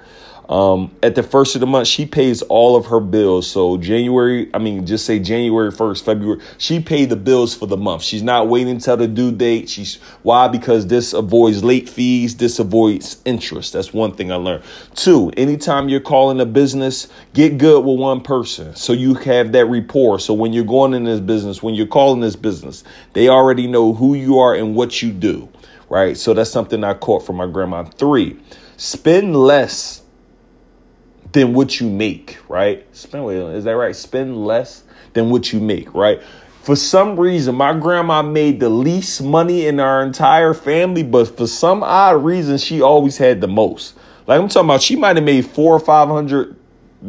Um, 0.50 0.90
at 1.00 1.14
the 1.14 1.22
first 1.22 1.54
of 1.54 1.60
the 1.60 1.66
month, 1.68 1.86
she 1.86 2.04
pays 2.04 2.42
all 2.42 2.74
of 2.74 2.86
her 2.86 2.98
bills. 2.98 3.48
So 3.48 3.76
January, 3.76 4.50
I 4.52 4.58
mean, 4.58 4.84
just 4.84 5.06
say 5.06 5.20
January 5.20 5.70
1st, 5.70 6.04
February, 6.04 6.40
she 6.58 6.80
paid 6.80 7.08
the 7.08 7.16
bills 7.16 7.54
for 7.54 7.66
the 7.66 7.76
month. 7.76 8.02
She's 8.02 8.24
not 8.24 8.48
waiting 8.48 8.70
until 8.74 8.96
the 8.96 9.06
due 9.06 9.30
date. 9.30 9.68
She's 9.68 9.98
why? 10.24 10.48
Because 10.48 10.88
this 10.88 11.12
avoids 11.12 11.62
late 11.62 11.88
fees. 11.88 12.36
This 12.36 12.58
avoids 12.58 13.22
interest. 13.24 13.74
That's 13.74 13.94
one 13.94 14.12
thing 14.12 14.32
I 14.32 14.34
learned. 14.34 14.64
Two, 14.96 15.32
anytime 15.36 15.88
you're 15.88 16.00
calling 16.00 16.40
a 16.40 16.46
business, 16.46 17.06
get 17.32 17.56
good 17.56 17.84
with 17.84 18.00
one 18.00 18.20
person. 18.20 18.74
So 18.74 18.92
you 18.92 19.14
have 19.14 19.52
that 19.52 19.66
rapport. 19.66 20.18
So 20.18 20.34
when 20.34 20.52
you're 20.52 20.64
going 20.64 20.94
in 20.94 21.04
this 21.04 21.20
business, 21.20 21.62
when 21.62 21.76
you're 21.76 21.86
calling 21.86 22.18
this 22.18 22.34
business, 22.34 22.82
they 23.12 23.28
already 23.28 23.68
know 23.68 23.94
who 23.94 24.14
you 24.14 24.40
are 24.40 24.56
and 24.56 24.74
what 24.74 25.00
you 25.00 25.12
do. 25.12 25.48
Right. 25.88 26.16
So 26.16 26.34
that's 26.34 26.50
something 26.50 26.82
I 26.82 26.94
caught 26.94 27.24
from 27.24 27.36
my 27.36 27.46
grandma. 27.46 27.84
Three, 27.84 28.36
spend 28.76 29.36
less 29.36 29.99
than 31.32 31.54
what 31.54 31.80
you 31.80 31.88
make, 31.88 32.38
right? 32.48 32.86
Spend 32.94 33.30
is 33.30 33.64
that 33.64 33.72
right? 33.72 33.94
Spend 33.94 34.44
less 34.44 34.84
than 35.12 35.30
what 35.30 35.52
you 35.52 35.60
make, 35.60 35.92
right? 35.94 36.22
For 36.62 36.76
some 36.76 37.18
reason, 37.18 37.54
my 37.54 37.72
grandma 37.72 38.22
made 38.22 38.60
the 38.60 38.68
least 38.68 39.22
money 39.22 39.66
in 39.66 39.80
our 39.80 40.02
entire 40.02 40.52
family, 40.52 41.02
but 41.02 41.36
for 41.36 41.46
some 41.46 41.82
odd 41.82 42.22
reason, 42.22 42.58
she 42.58 42.82
always 42.82 43.16
had 43.16 43.40
the 43.40 43.48
most. 43.48 43.96
Like 44.26 44.40
I'm 44.40 44.48
talking 44.48 44.68
about, 44.68 44.82
she 44.82 44.96
might 44.96 45.16
have 45.16 45.24
made 45.24 45.46
four 45.46 45.74
or 45.74 45.80
five 45.80 46.08
hundred 46.08 46.56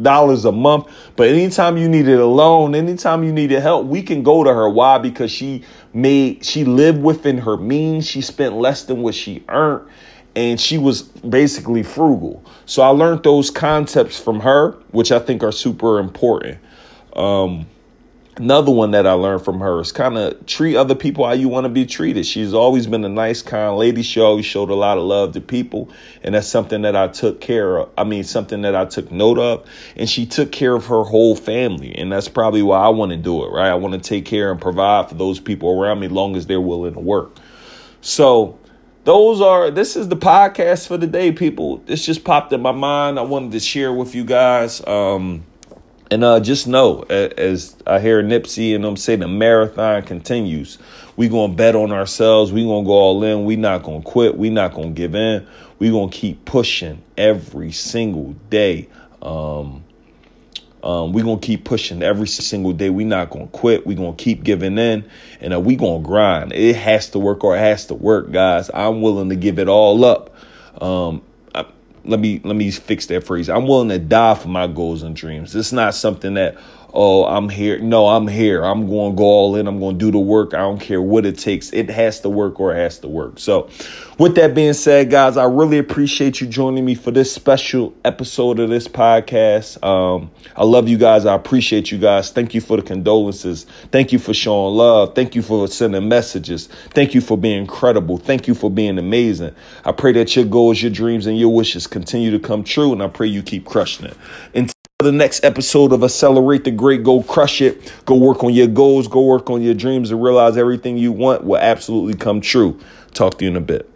dollars 0.00 0.46
a 0.46 0.52
month, 0.52 0.86
but 1.16 1.28
anytime 1.28 1.76
you 1.76 1.88
needed 1.88 2.18
a 2.18 2.26
loan, 2.26 2.74
anytime 2.74 3.22
you 3.22 3.32
needed 3.32 3.60
help, 3.60 3.86
we 3.86 4.02
can 4.02 4.22
go 4.22 4.42
to 4.42 4.52
her. 4.52 4.68
Why? 4.68 4.98
Because 4.98 5.30
she 5.30 5.64
made 5.92 6.44
she 6.44 6.64
lived 6.64 7.02
within 7.02 7.38
her 7.38 7.56
means. 7.56 8.06
She 8.06 8.22
spent 8.22 8.54
less 8.54 8.84
than 8.84 9.02
what 9.02 9.14
she 9.14 9.44
earned, 9.48 9.88
and 10.34 10.60
she 10.60 10.78
was 10.78 11.02
basically 11.02 11.82
frugal. 11.82 12.44
So 12.66 12.82
I 12.82 12.88
learned 12.88 13.22
those 13.22 13.50
concepts 13.50 14.18
from 14.18 14.40
her, 14.40 14.72
which 14.90 15.12
I 15.12 15.18
think 15.18 15.42
are 15.42 15.52
super 15.52 15.98
important. 15.98 16.58
Um, 17.14 17.66
Another 18.36 18.72
one 18.72 18.92
that 18.92 19.06
I 19.06 19.12
learned 19.12 19.44
from 19.44 19.60
her 19.60 19.78
is 19.80 19.92
kind 19.92 20.16
of 20.16 20.46
treat 20.46 20.74
other 20.74 20.94
people 20.94 21.26
how 21.26 21.32
you 21.32 21.50
want 21.50 21.64
to 21.64 21.68
be 21.68 21.84
treated. 21.84 22.24
She's 22.24 22.54
always 22.54 22.86
been 22.86 23.04
a 23.04 23.08
nice, 23.10 23.42
kind 23.42 23.76
lady. 23.76 24.02
She 24.02 24.20
always 24.20 24.46
showed 24.46 24.70
a 24.70 24.74
lot 24.74 24.96
of 24.96 25.04
love 25.04 25.32
to 25.34 25.42
people. 25.42 25.90
And 26.22 26.34
that's 26.34 26.48
something 26.48 26.80
that 26.82 26.96
I 26.96 27.08
took 27.08 27.42
care 27.42 27.76
of. 27.76 27.90
I 27.98 28.04
mean, 28.04 28.24
something 28.24 28.62
that 28.62 28.74
I 28.74 28.86
took 28.86 29.12
note 29.12 29.38
of. 29.38 29.68
And 29.96 30.08
she 30.08 30.24
took 30.24 30.50
care 30.50 30.74
of 30.74 30.86
her 30.86 31.02
whole 31.02 31.36
family. 31.36 31.94
And 31.94 32.10
that's 32.10 32.28
probably 32.28 32.62
why 32.62 32.80
I 32.80 32.88
want 32.88 33.10
to 33.10 33.18
do 33.18 33.44
it, 33.44 33.48
right? 33.48 33.68
I 33.68 33.74
want 33.74 33.92
to 33.94 34.00
take 34.00 34.24
care 34.24 34.50
and 34.50 34.58
provide 34.58 35.10
for 35.10 35.14
those 35.14 35.38
people 35.38 35.78
around 35.78 36.00
me 36.00 36.08
long 36.08 36.34
as 36.34 36.46
they're 36.46 36.58
willing 36.58 36.94
to 36.94 37.00
work. 37.00 37.36
So, 38.00 38.58
those 39.04 39.40
are 39.40 39.70
this 39.70 39.96
is 39.96 40.08
the 40.08 40.16
podcast 40.16 40.86
for 40.86 40.96
the 40.96 41.06
day, 41.06 41.32
people. 41.32 41.78
This 41.78 42.04
just 42.04 42.24
popped 42.24 42.52
in 42.52 42.62
my 42.62 42.72
mind. 42.72 43.18
I 43.18 43.22
wanted 43.22 43.52
to 43.52 43.60
share 43.60 43.92
with 43.92 44.14
you 44.14 44.24
guys. 44.24 44.84
Um, 44.86 45.44
and 46.10 46.22
uh, 46.22 46.40
just 46.40 46.66
know, 46.66 47.02
as 47.08 47.74
I 47.86 47.98
hear 47.98 48.22
Nipsey 48.22 48.74
and 48.74 48.84
them 48.84 48.98
say, 48.98 49.16
the 49.16 49.26
marathon 49.26 50.02
continues. 50.02 50.78
We 51.16 51.28
gonna 51.28 51.54
bet 51.54 51.74
on 51.74 51.90
ourselves. 51.90 52.52
We 52.52 52.64
gonna 52.64 52.86
go 52.86 52.92
all 52.92 53.24
in. 53.24 53.44
We 53.44 53.56
not 53.56 53.82
gonna 53.82 54.02
quit. 54.02 54.36
We 54.36 54.50
not 54.50 54.74
gonna 54.74 54.90
give 54.90 55.14
in. 55.14 55.46
We 55.78 55.90
gonna 55.90 56.12
keep 56.12 56.44
pushing 56.44 57.02
every 57.16 57.72
single 57.72 58.34
day. 58.50 58.88
Um, 59.22 59.84
um, 60.82 61.12
we 61.12 61.22
gonna 61.22 61.40
keep 61.40 61.64
pushing 61.64 62.02
every 62.02 62.26
single 62.28 62.72
day. 62.72 62.90
We 62.90 63.04
not 63.04 63.30
gonna 63.30 63.46
quit. 63.48 63.86
We 63.86 63.94
gonna 63.94 64.14
keep 64.14 64.44
giving 64.44 64.78
in, 64.78 65.08
and 65.40 65.54
uh, 65.54 65.60
we 65.60 65.76
gonna 65.76 66.02
grind. 66.02 66.52
It 66.52 66.76
has 66.76 67.10
to 67.10 67.18
work, 67.18 67.44
or 67.44 67.56
it 67.56 67.60
has 67.60 67.86
to 67.86 67.94
work, 67.94 68.30
guys. 68.32 68.70
I'm 68.72 69.02
willing 69.02 69.28
to 69.28 69.36
give 69.36 69.58
it 69.58 69.68
all 69.68 70.04
up. 70.04 70.34
Um, 70.80 71.22
let 72.04 72.18
me 72.18 72.40
let 72.44 72.56
me 72.56 72.70
fix 72.70 73.06
that 73.06 73.24
phrase. 73.24 73.48
I'm 73.48 73.66
willing 73.66 73.88
to 73.90 73.98
die 73.98 74.34
for 74.34 74.48
my 74.48 74.66
goals 74.66 75.02
and 75.02 75.14
dreams. 75.14 75.54
It's 75.54 75.72
not 75.72 75.94
something 75.94 76.34
that 76.34 76.56
oh, 76.92 77.24
I'm 77.24 77.48
here. 77.48 77.78
No, 77.78 78.06
I'm 78.06 78.28
here. 78.28 78.62
I'm 78.64 78.88
going 78.88 79.12
to 79.12 79.16
go 79.16 79.24
all 79.24 79.56
in. 79.56 79.66
I'm 79.66 79.78
going 79.78 79.98
to 79.98 80.04
do 80.04 80.10
the 80.10 80.18
work. 80.18 80.54
I 80.54 80.58
don't 80.58 80.80
care 80.80 81.00
what 81.00 81.24
it 81.24 81.38
takes. 81.38 81.72
It 81.72 81.88
has 81.90 82.20
to 82.20 82.28
work 82.28 82.60
or 82.60 82.74
it 82.74 82.78
has 82.78 82.98
to 83.00 83.08
work. 83.08 83.38
So, 83.38 83.70
with 84.18 84.34
that 84.36 84.54
being 84.54 84.74
said, 84.74 85.10
guys, 85.10 85.36
I 85.36 85.44
really 85.44 85.78
appreciate 85.78 86.40
you 86.40 86.46
joining 86.46 86.84
me 86.84 86.94
for 86.94 87.10
this 87.10 87.32
special 87.32 87.94
episode 88.04 88.60
of 88.60 88.68
this 88.68 88.86
podcast. 88.86 89.82
Um, 89.82 90.30
I 90.54 90.64
love 90.64 90.88
you 90.88 90.98
guys. 90.98 91.24
I 91.24 91.34
appreciate 91.34 91.90
you 91.90 91.98
guys. 91.98 92.30
Thank 92.30 92.54
you 92.54 92.60
for 92.60 92.76
the 92.76 92.82
condolences. 92.82 93.64
Thank 93.90 94.12
you 94.12 94.18
for 94.18 94.34
showing 94.34 94.76
love. 94.76 95.14
Thank 95.14 95.34
you 95.34 95.42
for 95.42 95.66
sending 95.66 96.08
messages. 96.08 96.68
Thank 96.90 97.14
you 97.14 97.20
for 97.20 97.38
being 97.38 97.58
incredible. 97.58 98.18
Thank 98.18 98.46
you 98.46 98.54
for 98.54 98.70
being 98.70 98.98
amazing. 98.98 99.54
I 99.84 99.92
pray 99.92 100.12
that 100.12 100.36
your 100.36 100.44
goals, 100.44 100.82
your 100.82 100.90
dreams, 100.90 101.26
and 101.26 101.38
your 101.38 101.52
wishes 101.52 101.86
continue 101.86 102.30
to 102.30 102.38
come 102.38 102.64
true, 102.64 102.92
and 102.92 103.02
I 103.02 103.08
pray 103.08 103.26
you 103.28 103.42
keep 103.42 103.64
crushing 103.64 104.06
it. 104.06 104.16
Until 104.54 104.74
the 105.02 105.12
next 105.12 105.44
episode 105.44 105.92
of 105.92 106.02
Accelerate 106.02 106.64
the 106.64 106.70
Great. 106.70 107.02
Go 107.02 107.22
crush 107.22 107.60
it. 107.60 107.92
Go 108.06 108.16
work 108.16 108.42
on 108.42 108.54
your 108.54 108.66
goals. 108.66 109.08
Go 109.08 109.22
work 109.22 109.50
on 109.50 109.62
your 109.62 109.74
dreams 109.74 110.10
and 110.10 110.22
realize 110.22 110.56
everything 110.56 110.96
you 110.96 111.12
want 111.12 111.44
will 111.44 111.58
absolutely 111.58 112.14
come 112.14 112.40
true. 112.40 112.78
Talk 113.12 113.38
to 113.38 113.44
you 113.44 113.50
in 113.50 113.56
a 113.56 113.60
bit. 113.60 113.91